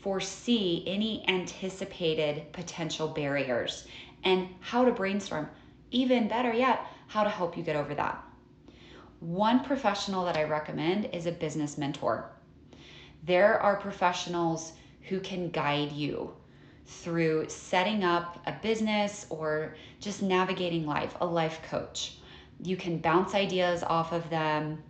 foresee 0.01 0.83
any 0.87 1.27
anticipated 1.27 2.51
potential 2.53 3.07
barriers 3.07 3.87
and 4.23 4.47
how 4.59 4.85
to 4.85 4.91
brainstorm. 4.91 5.49
Even 5.91 6.27
better 6.27 6.53
yet, 6.53 6.85
how 7.07 7.23
to 7.23 7.29
help 7.29 7.57
you 7.57 7.63
get 7.63 7.75
over 7.75 7.95
that. 7.95 8.23
One 9.19 9.65
professional 9.65 10.23
that 10.25 10.37
I 10.37 10.43
recommend 10.43 11.09
is 11.13 11.25
a 11.25 11.31
business 11.31 11.77
mentor. 11.77 12.31
There 13.23 13.59
are 13.59 13.75
professionals 13.75 14.71
who 15.01 15.19
can 15.19 15.49
guide 15.49 15.91
you 15.91 16.33
through 16.85 17.49
setting 17.49 18.05
up 18.05 18.41
a 18.47 18.53
business 18.61 19.25
or 19.29 19.75
just 19.99 20.21
navigating 20.21 20.85
life, 20.85 21.15
a 21.19 21.25
life 21.25 21.61
coach. 21.69 22.17
You 22.63 22.77
can 22.77 22.99
bounce 22.99 23.35
ideas 23.35 23.83
off 23.83 24.13
of 24.13 24.29
them, 24.29 24.81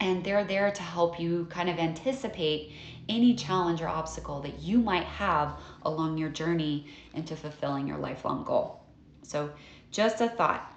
and 0.00 0.24
they're 0.24 0.44
there 0.44 0.72
to 0.72 0.82
help 0.82 1.20
you 1.20 1.46
kind 1.48 1.70
of 1.70 1.78
anticipate 1.78 2.72
any 3.08 3.36
challenge 3.36 3.80
or 3.80 3.88
obstacle 3.88 4.40
that 4.42 4.58
you 4.58 4.78
might 4.78 5.04
have 5.04 5.60
along 5.82 6.18
your 6.18 6.28
journey 6.28 6.88
into 7.14 7.36
fulfilling 7.36 7.86
your 7.86 7.98
lifelong 7.98 8.44
goal. 8.44 8.82
So, 9.22 9.50
just 9.92 10.20
a 10.20 10.28
thought. 10.28 10.70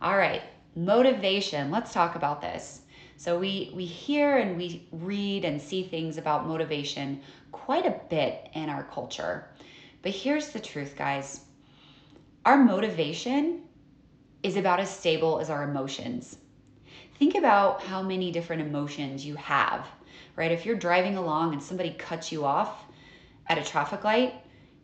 All 0.00 0.16
right, 0.16 0.42
motivation. 0.74 1.70
Let's 1.70 1.92
talk 1.92 2.14
about 2.14 2.40
this. 2.40 2.80
So 3.16 3.38
we 3.38 3.72
we 3.74 3.84
hear 3.84 4.38
and 4.38 4.56
we 4.56 4.88
read 4.90 5.44
and 5.44 5.60
see 5.60 5.82
things 5.82 6.18
about 6.18 6.46
motivation 6.46 7.20
quite 7.52 7.86
a 7.86 8.00
bit 8.08 8.48
in 8.54 8.68
our 8.68 8.84
culture. 8.84 9.48
But 10.02 10.12
here's 10.12 10.48
the 10.48 10.60
truth, 10.60 10.96
guys. 10.96 11.42
Our 12.44 12.56
motivation 12.56 13.62
is 14.42 14.56
about 14.56 14.80
as 14.80 14.90
stable 14.90 15.38
as 15.38 15.50
our 15.50 15.62
emotions. 15.62 16.38
Think 17.18 17.36
about 17.36 17.82
how 17.82 18.02
many 18.02 18.32
different 18.32 18.62
emotions 18.62 19.24
you 19.24 19.36
have, 19.36 19.86
right? 20.34 20.50
If 20.50 20.66
you're 20.66 20.74
driving 20.74 21.16
along 21.16 21.52
and 21.52 21.62
somebody 21.62 21.90
cuts 21.90 22.32
you 22.32 22.44
off 22.44 22.84
at 23.46 23.58
a 23.58 23.62
traffic 23.62 24.02
light, 24.02 24.34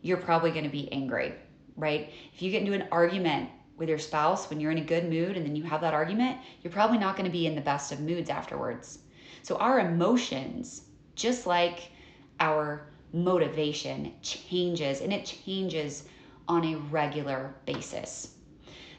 you're 0.01 0.17
probably 0.17 0.51
going 0.51 0.63
to 0.63 0.69
be 0.69 0.89
angry, 0.93 1.33
right? 1.75 2.13
If 2.33 2.41
you 2.41 2.51
get 2.51 2.61
into 2.61 2.73
an 2.73 2.87
argument 2.91 3.49
with 3.79 3.89
your 3.89 3.97
spouse 3.97 4.49
when 4.49 4.59
you're 4.59 4.71
in 4.71 4.77
a 4.77 4.85
good 4.85 5.09
mood 5.09 5.37
and 5.37 5.45
then 5.45 5.55
you 5.55 5.63
have 5.63 5.81
that 5.81 5.93
argument, 5.93 6.37
you're 6.61 6.73
probably 6.73 6.97
not 6.97 7.15
going 7.15 7.25
to 7.25 7.31
be 7.31 7.47
in 7.47 7.55
the 7.55 7.61
best 7.61 7.91
of 7.91 8.01
moods 8.01 8.29
afterwards. 8.29 8.99
So 9.41 9.55
our 9.55 9.79
emotions, 9.79 10.83
just 11.15 11.47
like 11.47 11.91
our 12.39 12.87
motivation, 13.13 14.13
changes 14.21 15.01
and 15.01 15.11
it 15.11 15.25
changes 15.25 16.03
on 16.47 16.65
a 16.65 16.75
regular 16.75 17.55
basis. 17.65 18.35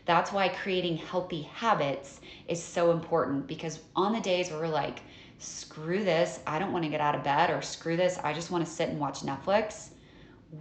That's 0.06 0.32
why 0.32 0.49
creating 0.49 0.96
healthy 0.96 1.42
habits 1.42 2.20
is 2.49 2.62
so 2.62 2.90
important 2.90 3.46
because 3.46 3.80
on 3.94 4.12
the 4.12 4.20
days 4.20 4.50
where 4.50 4.60
we're 4.60 4.68
like, 4.68 5.02
screw 5.38 6.02
this, 6.04 6.40
I 6.46 6.58
don't 6.58 6.72
want 6.72 6.84
to 6.84 6.90
get 6.90 7.00
out 7.00 7.14
of 7.14 7.22
bed, 7.22 7.50
or 7.50 7.62
screw 7.62 7.96
this, 7.96 8.18
I 8.18 8.32
just 8.32 8.50
want 8.50 8.64
to 8.64 8.70
sit 8.70 8.88
and 8.88 8.99
watch 8.99 9.20
Netflix, 9.20 9.90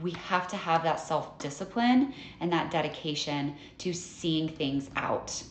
we 0.01 0.11
have 0.11 0.47
to 0.49 0.57
have 0.57 0.83
that 0.83 0.99
self 0.99 1.37
discipline 1.39 2.13
and 2.39 2.51
that 2.51 2.71
dedication 2.71 3.55
to 3.79 3.93
seeing 3.93 4.47
things 4.49 4.89
out. 4.95 5.43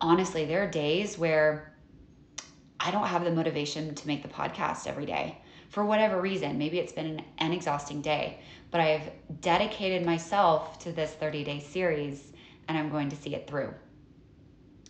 Honestly, 0.00 0.44
there 0.44 0.62
are 0.62 0.70
days 0.70 1.18
where 1.18 1.74
I 2.78 2.90
don't 2.90 3.06
have 3.06 3.24
the 3.24 3.30
motivation 3.30 3.94
to 3.94 4.06
make 4.06 4.22
the 4.22 4.28
podcast 4.28 4.86
every 4.86 5.06
day 5.06 5.38
for 5.68 5.84
whatever 5.84 6.20
reason. 6.20 6.58
Maybe 6.58 6.78
it's 6.78 6.92
been 6.92 7.06
an, 7.06 7.22
an 7.38 7.52
exhausting 7.52 8.02
day, 8.02 8.38
but 8.70 8.80
I've 8.80 9.10
dedicated 9.40 10.06
myself 10.06 10.78
to 10.80 10.92
this 10.92 11.12
30 11.12 11.44
day 11.44 11.60
series 11.60 12.32
and 12.68 12.76
I'm 12.76 12.90
going 12.90 13.08
to 13.08 13.16
see 13.16 13.34
it 13.34 13.46
through. 13.46 13.74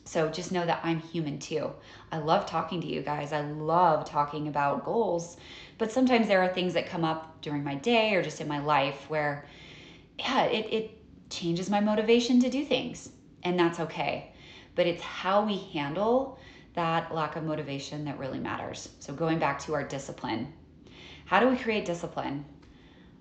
So 0.06 0.28
just 0.28 0.52
know 0.52 0.64
that 0.64 0.80
I'm 0.84 1.00
human 1.00 1.38
too. 1.40 1.72
I 2.12 2.18
love 2.18 2.46
talking 2.46 2.80
to 2.80 2.86
you 2.86 3.02
guys. 3.02 3.32
I 3.32 3.40
love 3.40 4.08
talking 4.08 4.46
about 4.46 4.84
goals, 4.84 5.36
but 5.78 5.90
sometimes 5.90 6.28
there 6.28 6.40
are 6.42 6.48
things 6.48 6.75
that 6.75 6.88
come 6.88 7.04
up 7.04 7.42
during 7.42 7.64
my 7.64 7.75
day 7.75 8.14
or 8.14 8.22
just 8.22 8.40
in 8.40 8.46
my 8.46 8.60
life 8.60 9.10
where, 9.10 9.46
yeah, 10.18 10.44
it, 10.44 10.72
it 10.72 10.90
changes 11.28 11.68
my 11.68 11.80
motivation 11.80 12.40
to 12.40 12.48
do 12.48 12.64
things, 12.64 13.10
and 13.42 13.58
that's 13.58 13.80
okay. 13.80 14.32
But 14.76 14.86
it's 14.86 15.02
how 15.02 15.44
we 15.44 15.56
handle 15.72 16.38
that 16.75 17.12
lack 17.12 17.34
of 17.34 17.42
motivation 17.42 18.04
that 18.04 18.18
really 18.18 18.38
matters. 18.38 18.90
So 19.00 19.12
going 19.12 19.40
back 19.40 19.58
to 19.60 19.75
our 19.75 19.82
discipline, 19.82 20.52
how 21.25 21.40
do 21.40 21.48
we 21.48 21.56
create 21.56 21.84
discipline? 21.84 22.44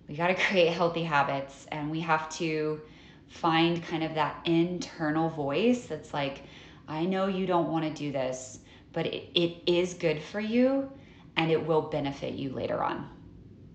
We 0.07 0.15
got 0.15 0.27
to 0.27 0.35
create 0.49 0.71
healthy 0.71 1.03
habits 1.03 1.65
and 1.71 1.89
we 1.89 2.01
have 2.01 2.29
to 2.37 2.79
find 3.27 3.83
kind 3.83 4.03
of 4.03 4.13
that 4.13 4.39
internal 4.45 5.29
voice 5.29 5.87
that's 5.87 6.13
like, 6.13 6.43
I 6.87 7.05
know 7.05 7.27
you 7.27 7.45
don't 7.45 7.71
want 7.71 7.85
to 7.85 7.91
do 7.91 8.11
this, 8.11 8.59
but 8.93 9.05
it, 9.05 9.29
it 9.33 9.57
is 9.65 9.93
good 9.93 10.21
for 10.21 10.39
you 10.39 10.91
and 11.37 11.51
it 11.51 11.65
will 11.65 11.81
benefit 11.81 12.33
you 12.33 12.51
later 12.51 12.83
on. 12.83 13.09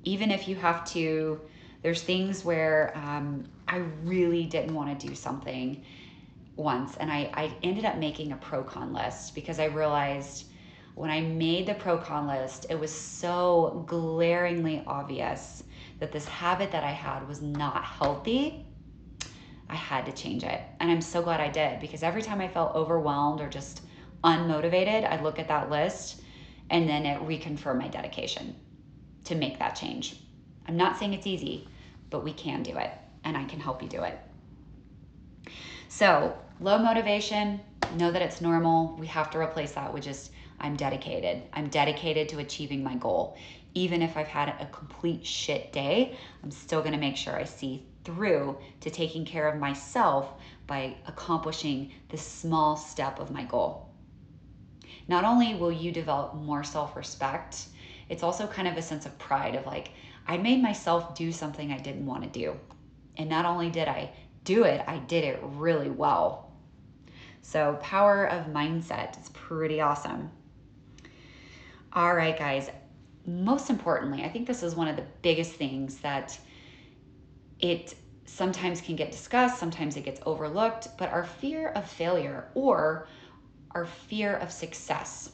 Even 0.05 0.31
if 0.31 0.49
you 0.49 0.57
have 0.57 0.85
to, 0.93 1.41
there's 1.83 2.03
things 2.03 2.45
where 2.45 2.93
um, 2.97 3.45
I 3.69 3.79
really 4.05 4.45
didn't 4.45 4.75
want 4.75 4.99
to 4.99 5.07
do 5.09 5.15
something 5.15 5.85
once 6.57 6.97
and 6.97 7.11
I, 7.11 7.31
I 7.35 7.55
ended 7.63 7.85
up 7.85 7.97
making 7.97 8.33
a 8.33 8.37
pro 8.37 8.63
con 8.63 8.93
list 8.93 9.35
because 9.35 9.59
I 9.59 9.67
realized 9.67 10.47
when 10.95 11.11
I 11.11 11.21
made 11.21 11.67
the 11.67 11.75
pro 11.75 11.97
con 11.99 12.27
list, 12.27 12.67
it 12.69 12.79
was 12.79 12.93
so 12.93 13.85
glaringly 13.87 14.83
obvious 14.87 15.65
that 15.99 16.13
this 16.13 16.27
habit 16.27 16.71
that 16.73 16.85
I 16.85 16.91
had 16.91 17.27
was 17.29 17.41
not 17.41 17.85
healthy. 17.85 18.67
I 19.71 19.77
had 19.77 20.05
to 20.07 20.13
change 20.13 20.43
it. 20.43 20.61
And 20.81 20.91
I'm 20.91 21.01
so 21.01 21.23
glad 21.23 21.41
I 21.41 21.49
did 21.49 21.79
because 21.79 22.03
every 22.03 22.23
time 22.23 22.41
I 22.41 22.49
felt 22.49 22.75
overwhelmed 22.75 23.41
or 23.41 23.49
just 23.49 23.83
unmotivated, 24.25 25.09
I'd 25.09 25.23
look 25.23 25.39
at 25.39 25.49
that 25.49 25.71
list 25.71 26.23
and 26.71 26.89
then 26.89 27.07
it 27.07 27.21
reconfirmed 27.23 27.79
my 27.79 27.89
dedication 27.89 28.57
to 29.25 29.37
make 29.37 29.61
that 29.61 29.77
change. 29.77 30.17
I'm 30.67 30.77
not 30.77 30.99
saying 30.99 31.15
it's 31.15 31.27
easy, 31.27 31.69
but 32.11 32.25
we 32.25 32.33
can 32.33 32.65
do 32.65 32.77
it 32.79 32.91
and 33.25 33.37
I 33.37 33.45
can 33.45 33.61
help 33.61 33.81
you 33.81 33.89
do 33.89 34.03
it. 34.03 34.19
So, 35.89 36.37
low 36.61 36.79
motivation, 36.79 37.61
know 37.95 38.11
that 38.11 38.23
it's 38.23 38.41
normal. 38.41 38.97
We 38.99 39.07
have 39.07 39.31
to 39.31 39.39
replace 39.39 39.73
that 39.73 39.93
with 39.93 40.03
just, 40.03 40.33
I'm 40.61 40.75
dedicated. 40.75 41.43
I'm 41.53 41.69
dedicated 41.69 42.29
to 42.31 42.39
achieving 42.39 42.83
my 42.83 42.97
goal. 42.97 43.37
Even 43.75 44.03
if 44.03 44.17
I've 44.17 44.29
had 44.29 44.49
a 44.49 44.67
complete 44.73 45.25
shit 45.25 45.73
day, 45.73 46.17
I'm 46.43 46.51
still 46.51 46.83
gonna 46.83 46.99
make 46.99 47.17
sure 47.17 47.37
I 47.37 47.45
see 47.45 47.87
through 48.05 48.59
to 48.81 48.91
taking 48.91 49.25
care 49.25 49.49
of 49.49 49.61
myself 49.61 50.33
by 50.67 50.97
accomplishing 51.07 51.93
this 52.09 52.23
small 52.23 52.77
step 52.77 53.19
of 53.19 53.31
my 53.31 53.45
goal. 53.45 53.91
Not 55.09 55.25
only 55.25 55.55
will 55.55 55.73
you 55.73 55.93
develop 55.93 56.35
more 56.35 56.63
self 56.63 56.97
respect, 56.97 57.67
it's 58.09 58.23
also 58.23 58.47
kind 58.47 58.69
of 58.69 58.77
a 58.77 58.83
sense 58.83 59.07
of 59.07 59.19
pride 59.19 59.55
of 59.55 59.67
like, 59.67 59.93
I 60.27 60.37
made 60.37 60.63
myself 60.63 61.15
do 61.15 61.33
something 61.33 61.73
I 61.73 61.79
didn't 61.79 62.07
want 62.07 62.23
to 62.23 62.29
do. 62.29 62.57
And 63.17 63.29
not 63.29 63.45
only 63.45 63.71
did 63.71 63.89
I 63.89 64.13
do 64.45 64.65
it, 64.65 64.83
I 64.87 64.99
did 64.99 65.25
it 65.25 65.41
really 65.43 65.91
well. 65.91 66.53
So, 67.43 67.79
power 67.81 68.27
of 68.27 68.47
mindset 68.47 69.21
is 69.21 69.29
pretty 69.31 69.81
awesome. 69.81 70.31
All 71.93 72.15
right, 72.15 72.39
guys. 72.39 72.71
Most 73.27 73.71
importantly, 73.71 74.23
I 74.23 74.29
think 74.29 74.47
this 74.47 74.63
is 74.63 74.75
one 74.75 74.89
of 74.89 74.97
the 74.97 75.07
biggest 75.23 75.53
things 75.53 75.99
that 75.99 76.39
it 77.61 77.95
sometimes 78.25 78.81
can 78.81 78.97
get 78.97 79.11
discussed, 79.11 79.59
sometimes 79.59 79.97
it 79.97 80.05
gets 80.05 80.21
overlooked, 80.25 80.89
but 80.99 81.11
our 81.11 81.25
fear 81.25 81.69
of 81.69 81.89
failure 81.89 82.49
or 82.55 83.09
our 83.73 83.87
fear 83.87 84.37
of 84.37 84.51
success. 84.51 85.33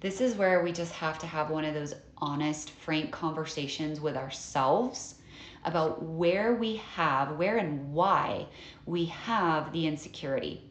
This 0.00 0.20
is 0.20 0.34
where 0.34 0.62
we 0.62 0.72
just 0.72 0.92
have 0.92 1.18
to 1.18 1.26
have 1.26 1.50
one 1.50 1.64
of 1.64 1.74
those 1.74 1.94
honest, 2.18 2.70
frank 2.70 3.10
conversations 3.10 4.00
with 4.00 4.16
ourselves 4.16 5.16
about 5.64 6.02
where 6.02 6.54
we 6.54 6.76
have, 6.94 7.36
where 7.36 7.58
and 7.58 7.92
why 7.92 8.46
we 8.86 9.06
have 9.06 9.72
the 9.72 9.86
insecurity. 9.86 10.70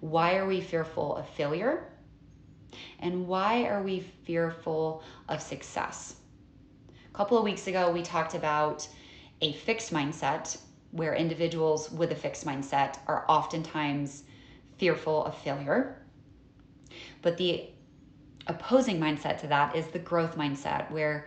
Why 0.00 0.36
are 0.36 0.46
we 0.46 0.60
fearful 0.60 1.16
of 1.16 1.28
failure? 1.28 1.88
And 3.00 3.26
why 3.26 3.64
are 3.64 3.82
we 3.82 4.00
fearful 4.00 5.02
of 5.28 5.42
success? 5.42 6.16
A 6.88 7.16
couple 7.16 7.36
of 7.36 7.44
weeks 7.44 7.66
ago, 7.66 7.90
we 7.90 8.02
talked 8.02 8.34
about 8.34 8.86
a 9.42 9.52
fixed 9.52 9.92
mindset 9.92 10.56
where 10.92 11.14
individuals 11.14 11.90
with 11.90 12.12
a 12.12 12.14
fixed 12.14 12.46
mindset 12.46 12.98
are 13.06 13.24
oftentimes 13.28 14.24
fearful 14.78 15.24
of 15.24 15.36
failure. 15.36 16.02
But 17.22 17.36
the 17.36 17.68
opposing 18.46 18.98
mindset 18.98 19.38
to 19.40 19.46
that 19.48 19.74
is 19.76 19.86
the 19.88 19.98
growth 19.98 20.36
mindset 20.36 20.90
where 20.90 21.26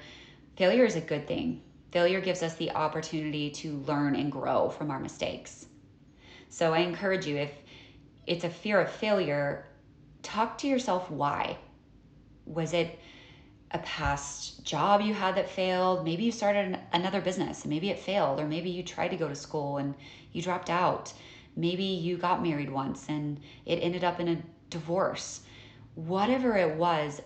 failure 0.55 0.85
is 0.85 0.95
a 0.95 1.01
good 1.01 1.27
thing. 1.27 1.61
Failure 1.91 2.21
gives 2.21 2.41
us 2.41 2.55
the 2.55 2.71
opportunity 2.71 3.49
to 3.51 3.77
learn 3.79 4.15
and 4.15 4.31
grow 4.31 4.69
from 4.69 4.91
our 4.91 4.99
mistakes. 4.99 5.67
So 6.49 6.73
I 6.73 6.79
encourage 6.79 7.25
you 7.25 7.37
if 7.37 7.51
it's 8.27 8.43
a 8.43 8.49
fear 8.49 8.79
of 8.81 8.89
failure, 8.89 9.67
talk 10.23 10.57
to 10.59 10.67
yourself 10.67 11.09
why. 11.09 11.57
Was 12.45 12.73
it 12.73 12.99
a 13.71 13.79
past 13.79 14.63
job 14.63 15.01
you 15.01 15.13
had 15.13 15.35
that 15.35 15.49
failed. 15.49 16.05
Maybe 16.05 16.23
you 16.23 16.31
started 16.31 16.79
another 16.93 17.21
business 17.21 17.63
and 17.63 17.69
maybe 17.71 17.89
it 17.89 17.99
failed, 17.99 18.39
or 18.39 18.47
maybe 18.47 18.69
you 18.69 18.83
tried 18.83 19.09
to 19.09 19.17
go 19.17 19.27
to 19.27 19.35
school 19.35 19.77
and 19.77 19.95
you 20.31 20.41
dropped 20.41 20.69
out. 20.69 21.13
Maybe 21.55 21.83
you 21.83 22.17
got 22.17 22.43
married 22.43 22.69
once 22.69 23.07
and 23.09 23.39
it 23.65 23.77
ended 23.77 24.03
up 24.03 24.19
in 24.19 24.27
a 24.27 24.41
divorce. 24.69 25.41
Whatever 25.95 26.57
it 26.57 26.75
was, 26.75 27.21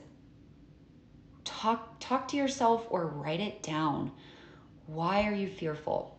talk 1.43 1.99
talk 1.99 2.27
to 2.29 2.37
yourself 2.37 2.85
or 2.89 3.07
write 3.07 3.39
it 3.39 3.63
down. 3.63 4.11
Why 4.85 5.27
are 5.27 5.33
you 5.33 5.47
fearful? 5.47 6.17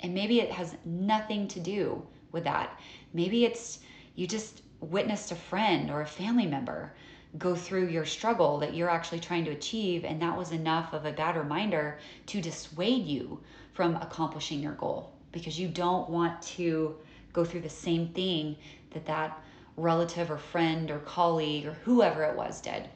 And 0.00 0.14
maybe 0.14 0.40
it 0.40 0.50
has 0.50 0.76
nothing 0.84 1.48
to 1.48 1.60
do 1.60 2.06
with 2.32 2.44
that. 2.44 2.78
Maybe 3.12 3.44
it's 3.44 3.80
you 4.14 4.26
just 4.26 4.62
witnessed 4.80 5.32
a 5.32 5.36
friend 5.36 5.90
or 5.90 6.00
a 6.02 6.06
family 6.06 6.46
member 6.46 6.92
go 7.38 7.54
through 7.54 7.88
your 7.88 8.04
struggle 8.04 8.58
that 8.58 8.74
you're 8.74 8.90
actually 8.90 9.20
trying 9.20 9.44
to 9.44 9.50
achieve. 9.50 10.04
And 10.04 10.20
that 10.22 10.36
was 10.36 10.52
enough 10.52 10.92
of 10.92 11.04
a 11.04 11.12
bad 11.12 11.36
reminder 11.36 11.98
to 12.26 12.40
dissuade 12.40 13.04
you 13.04 13.40
from 13.72 13.96
accomplishing 13.96 14.60
your 14.60 14.74
goal 14.74 15.12
because 15.32 15.58
you 15.58 15.68
don't 15.68 16.08
want 16.08 16.40
to 16.40 16.96
go 17.32 17.44
through 17.44 17.60
the 17.60 17.68
same 17.68 18.08
thing 18.08 18.56
that 18.90 19.04
that 19.06 19.38
relative 19.76 20.30
or 20.30 20.38
friend 20.38 20.90
or 20.90 20.98
colleague 21.00 21.66
or 21.66 21.72
whoever 21.84 22.22
it 22.22 22.36
was 22.36 22.60
did. 22.60 22.88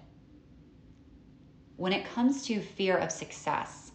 When 1.77 1.93
it 1.93 2.07
comes 2.07 2.45
to 2.47 2.61
fear 2.61 2.97
of 2.97 3.13
success, 3.13 3.93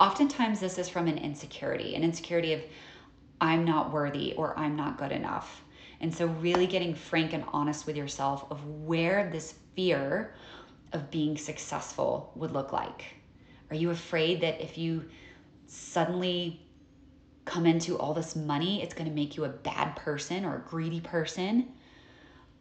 oftentimes 0.00 0.60
this 0.60 0.78
is 0.78 0.88
from 0.88 1.06
an 1.06 1.18
insecurity, 1.18 1.94
an 1.94 2.02
insecurity 2.02 2.52
of, 2.52 2.62
I'm 3.40 3.64
not 3.64 3.92
worthy 3.92 4.34
or 4.34 4.58
I'm 4.58 4.74
not 4.74 4.98
good 4.98 5.12
enough. 5.12 5.62
And 6.00 6.14
so, 6.14 6.26
really 6.26 6.66
getting 6.66 6.94
frank 6.94 7.32
and 7.32 7.44
honest 7.52 7.86
with 7.86 7.96
yourself 7.96 8.46
of 8.50 8.64
where 8.64 9.28
this 9.30 9.54
fear 9.78 10.34
of 10.92 11.08
being 11.08 11.38
successful 11.38 12.32
would 12.34 12.50
look 12.50 12.72
like. 12.72 13.04
Are 13.70 13.76
you 13.76 13.90
afraid 13.90 14.40
that 14.40 14.60
if 14.60 14.76
you 14.76 15.04
suddenly 15.68 16.60
come 17.44 17.64
into 17.64 17.96
all 17.96 18.12
this 18.12 18.34
money, 18.34 18.82
it's 18.82 18.92
going 18.92 19.08
to 19.08 19.14
make 19.14 19.36
you 19.36 19.44
a 19.44 19.48
bad 19.48 19.94
person 19.94 20.44
or 20.44 20.56
a 20.56 20.68
greedy 20.68 21.00
person? 21.00 21.68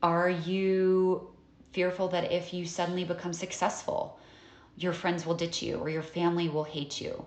Are 0.04 0.30
you 0.30 1.32
fearful 1.74 2.08
that 2.10 2.32
if 2.32 2.54
you 2.54 2.68
suddenly 2.68 3.04
become 3.04 3.34
successful, 3.34 4.20
your 4.76 4.94
friends 4.94 5.26
will 5.26 5.34
ditch 5.34 5.64
you 5.64 5.78
or 5.78 5.90
your 5.90 6.04
family 6.04 6.50
will 6.50 6.66
hate 6.66 7.02
you? 7.02 7.26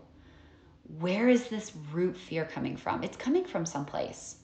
Where 1.01 1.29
is 1.29 1.49
this 1.49 1.73
root 1.91 2.17
fear 2.17 2.45
coming 2.45 2.77
from? 2.77 3.03
It's 3.03 3.17
coming 3.17 3.45
from 3.45 3.67
someplace. 3.67 4.37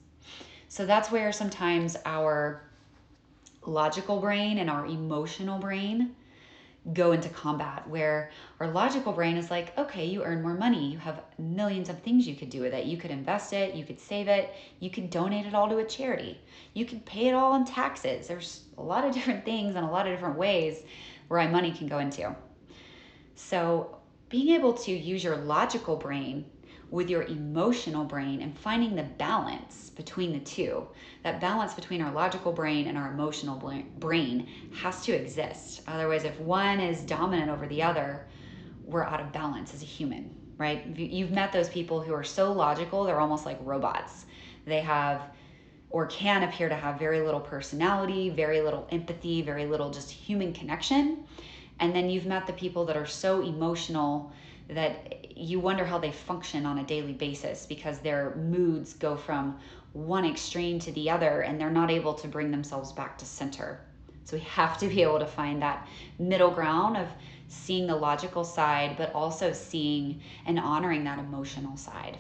So 0.66 0.86
that's 0.86 1.12
where 1.12 1.30
sometimes 1.30 1.96
our 2.04 2.65
logical 3.66 4.20
brain 4.20 4.58
and 4.58 4.70
our 4.70 4.86
emotional 4.86 5.58
brain 5.58 6.14
go 6.92 7.10
into 7.10 7.28
combat 7.28 7.88
where 7.88 8.30
our 8.60 8.70
logical 8.70 9.12
brain 9.12 9.36
is 9.36 9.50
like 9.50 9.76
okay 9.76 10.04
you 10.04 10.22
earn 10.22 10.42
more 10.42 10.54
money. 10.54 10.92
You 10.92 10.98
have 10.98 11.22
millions 11.38 11.88
of 11.88 12.00
things 12.00 12.28
you 12.28 12.36
could 12.36 12.50
do 12.50 12.60
with 12.60 12.72
it. 12.72 12.84
You 12.84 12.96
could 12.96 13.10
invest 13.10 13.52
it. 13.52 13.74
You 13.74 13.84
could 13.84 13.98
save 13.98 14.28
it. 14.28 14.54
You 14.78 14.90
could 14.90 15.10
donate 15.10 15.46
it 15.46 15.54
all 15.54 15.68
to 15.68 15.78
a 15.78 15.84
charity. 15.84 16.38
You 16.74 16.84
could 16.86 17.04
pay 17.04 17.26
it 17.28 17.34
all 17.34 17.56
in 17.56 17.64
taxes. 17.64 18.28
There's 18.28 18.62
a 18.78 18.82
lot 18.82 19.04
of 19.04 19.12
different 19.14 19.44
things 19.44 19.74
and 19.74 19.84
a 19.84 19.90
lot 19.90 20.06
of 20.06 20.12
different 20.12 20.38
ways 20.38 20.82
where 21.28 21.46
money 21.48 21.72
can 21.72 21.88
go 21.88 21.98
into. 21.98 22.34
So 23.34 23.98
being 24.28 24.54
able 24.54 24.72
to 24.74 24.92
use 24.92 25.22
your 25.22 25.36
logical 25.36 25.96
brain 25.96 26.44
with 26.90 27.10
your 27.10 27.22
emotional 27.24 28.04
brain 28.04 28.42
and 28.42 28.56
finding 28.56 28.94
the 28.94 29.02
balance 29.02 29.90
between 29.90 30.32
the 30.32 30.40
two. 30.40 30.86
That 31.24 31.40
balance 31.40 31.74
between 31.74 32.00
our 32.00 32.12
logical 32.12 32.52
brain 32.52 32.86
and 32.86 32.96
our 32.96 33.12
emotional 33.12 33.56
brain 33.98 34.48
has 34.74 35.02
to 35.04 35.12
exist. 35.12 35.82
Otherwise, 35.88 36.24
if 36.24 36.38
one 36.40 36.80
is 36.80 37.00
dominant 37.00 37.50
over 37.50 37.66
the 37.66 37.82
other, 37.82 38.26
we're 38.84 39.04
out 39.04 39.20
of 39.20 39.32
balance 39.32 39.74
as 39.74 39.82
a 39.82 39.86
human, 39.86 40.34
right? 40.58 40.86
You've 40.96 41.32
met 41.32 41.52
those 41.52 41.68
people 41.68 42.00
who 42.00 42.14
are 42.14 42.24
so 42.24 42.52
logical, 42.52 43.04
they're 43.04 43.20
almost 43.20 43.46
like 43.46 43.58
robots. 43.62 44.26
They 44.64 44.80
have 44.80 45.22
or 45.90 46.06
can 46.06 46.42
appear 46.42 46.68
to 46.68 46.74
have 46.74 46.98
very 46.98 47.20
little 47.20 47.40
personality, 47.40 48.28
very 48.30 48.60
little 48.60 48.86
empathy, 48.90 49.40
very 49.42 49.66
little 49.66 49.90
just 49.90 50.10
human 50.10 50.52
connection. 50.52 51.24
And 51.80 51.94
then 51.94 52.10
you've 52.10 52.26
met 52.26 52.46
the 52.46 52.52
people 52.52 52.84
that 52.86 52.96
are 52.96 53.06
so 53.06 53.40
emotional 53.40 54.32
that 54.68 55.25
you 55.36 55.60
wonder 55.60 55.84
how 55.84 55.98
they 55.98 56.12
function 56.12 56.64
on 56.64 56.78
a 56.78 56.84
daily 56.84 57.12
basis 57.12 57.66
because 57.66 57.98
their 57.98 58.34
moods 58.36 58.94
go 58.94 59.16
from 59.16 59.58
one 59.92 60.24
extreme 60.24 60.78
to 60.78 60.92
the 60.92 61.10
other 61.10 61.42
and 61.42 61.60
they're 61.60 61.70
not 61.70 61.90
able 61.90 62.14
to 62.14 62.28
bring 62.28 62.50
themselves 62.50 62.92
back 62.92 63.18
to 63.18 63.24
center. 63.24 63.80
So 64.24 64.36
we 64.36 64.42
have 64.42 64.78
to 64.78 64.88
be 64.88 65.02
able 65.02 65.18
to 65.18 65.26
find 65.26 65.60
that 65.62 65.86
middle 66.18 66.50
ground 66.50 66.96
of 66.96 67.06
seeing 67.48 67.86
the 67.86 67.94
logical 67.94 68.44
side, 68.44 68.96
but 68.96 69.14
also 69.14 69.52
seeing 69.52 70.20
and 70.46 70.58
honoring 70.58 71.04
that 71.04 71.18
emotional 71.18 71.76
side. 71.76 72.18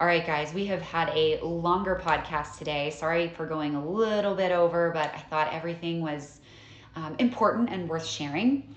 All 0.00 0.06
right, 0.06 0.26
guys, 0.26 0.52
we 0.52 0.66
have 0.66 0.82
had 0.82 1.10
a 1.14 1.40
longer 1.44 2.00
podcast 2.02 2.58
today. 2.58 2.90
Sorry 2.90 3.28
for 3.28 3.46
going 3.46 3.74
a 3.74 3.86
little 3.86 4.34
bit 4.34 4.50
over, 4.50 4.90
but 4.92 5.14
I 5.14 5.18
thought 5.18 5.52
everything 5.52 6.00
was 6.00 6.40
um, 6.96 7.14
important 7.18 7.70
and 7.70 7.88
worth 7.88 8.06
sharing. 8.06 8.74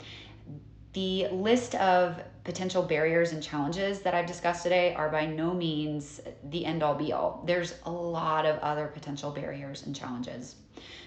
The 0.94 1.28
list 1.30 1.76
of 1.76 2.22
potential 2.44 2.84
barriers 2.84 3.32
and 3.32 3.42
challenges 3.42 4.02
that 4.02 4.14
I've 4.14 4.26
discussed 4.26 4.64
today 4.64 4.94
are 4.96 5.10
by 5.10 5.26
no 5.26 5.54
means 5.54 6.20
the 6.50 6.66
end 6.66 6.84
all 6.84 6.94
be 6.94 7.14
all. 7.14 7.42
There's 7.48 7.76
a 7.86 7.92
lot 7.92 8.46
of 8.46 8.60
other 8.60 8.88
potential 8.88 9.32
barriers 9.32 9.86
and 9.86 9.96
challenges. 9.96 10.56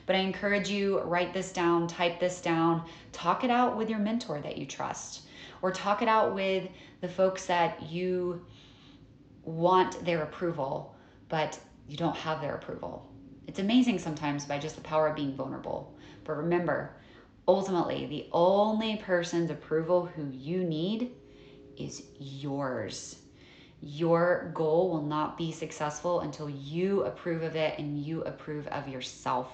But 0.07 0.17
I 0.17 0.21
encourage 0.21 0.71
you 0.71 1.01
write 1.01 1.35
this 1.35 1.53
down, 1.53 1.89
type 1.89 2.19
this 2.21 2.41
down, 2.41 2.89
talk 3.13 3.45
it 3.45 3.51
out 3.51 3.77
with 3.77 3.91
your 3.91 3.99
mentor 3.99 4.41
that 4.41 4.57
you 4.57 4.65
trust 4.65 5.23
or 5.61 5.71
talk 5.71 6.01
it 6.01 6.09
out 6.09 6.35
with 6.35 6.69
the 7.01 7.09
folks 7.09 7.45
that 7.47 7.83
you 7.83 8.45
want 9.43 10.03
their 10.05 10.23
approval, 10.23 10.95
but 11.29 11.59
you 11.87 11.97
don't 11.97 12.17
have 12.17 12.41
their 12.41 12.55
approval. 12.55 13.11
It's 13.47 13.59
amazing 13.59 13.99
sometimes 13.99 14.45
by 14.45 14.59
just 14.59 14.77
the 14.77 14.83
power 14.83 15.09
of 15.09 15.17
being 15.17 15.35
vulnerable. 15.35 15.95
But 16.25 16.37
remember, 16.37 16.97
ultimately, 17.47 18.07
the 18.07 18.27
only 18.33 18.97
person's 18.97 19.51
approval 19.51 20.07
who 20.07 20.29
you 20.31 20.65
need 20.65 21.13
is 21.79 22.03
yours. 22.19 23.17
Your 23.81 24.51
goal 24.55 24.91
will 24.91 25.03
not 25.03 25.37
be 25.37 25.53
successful 25.53 26.21
until 26.21 26.49
you 26.49 27.05
approve 27.05 27.43
of 27.43 27.57
it 27.57 27.79
and 27.79 27.99
you 27.99 28.23
approve 28.23 28.67
of 28.69 28.89
yourself. 28.89 29.53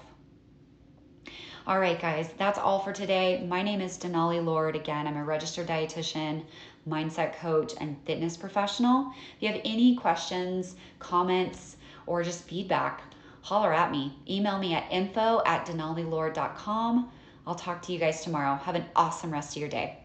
All 1.65 1.79
right, 1.79 1.99
guys, 1.99 2.29
that's 2.37 2.59
all 2.59 2.79
for 2.79 2.91
today. 2.91 3.45
My 3.47 3.61
name 3.61 3.79
is 3.79 3.97
Denali 3.97 4.43
Lord. 4.43 4.75
Again, 4.75 5.07
I'm 5.07 5.15
a 5.15 5.23
registered 5.23 5.67
dietitian, 5.67 6.43
mindset 6.87 7.35
coach, 7.35 7.73
and 7.79 7.97
fitness 8.05 8.35
professional. 8.35 9.13
If 9.37 9.41
you 9.43 9.47
have 9.49 9.61
any 9.63 9.95
questions, 9.95 10.75
comments, 10.99 11.77
or 12.05 12.21
just 12.21 12.43
feedback, 12.43 13.01
holler 13.41 13.73
at 13.73 13.91
me. 13.91 14.17
Email 14.29 14.59
me 14.59 14.73
at 14.73 14.91
info 14.91 15.41
at 15.45 15.65
denalilord.com. 15.65 17.09
I'll 17.47 17.55
talk 17.55 17.81
to 17.83 17.93
you 17.93 17.99
guys 17.99 18.23
tomorrow. 18.23 18.55
Have 18.55 18.75
an 18.75 18.85
awesome 18.95 19.31
rest 19.31 19.55
of 19.55 19.61
your 19.61 19.69
day. 19.69 20.02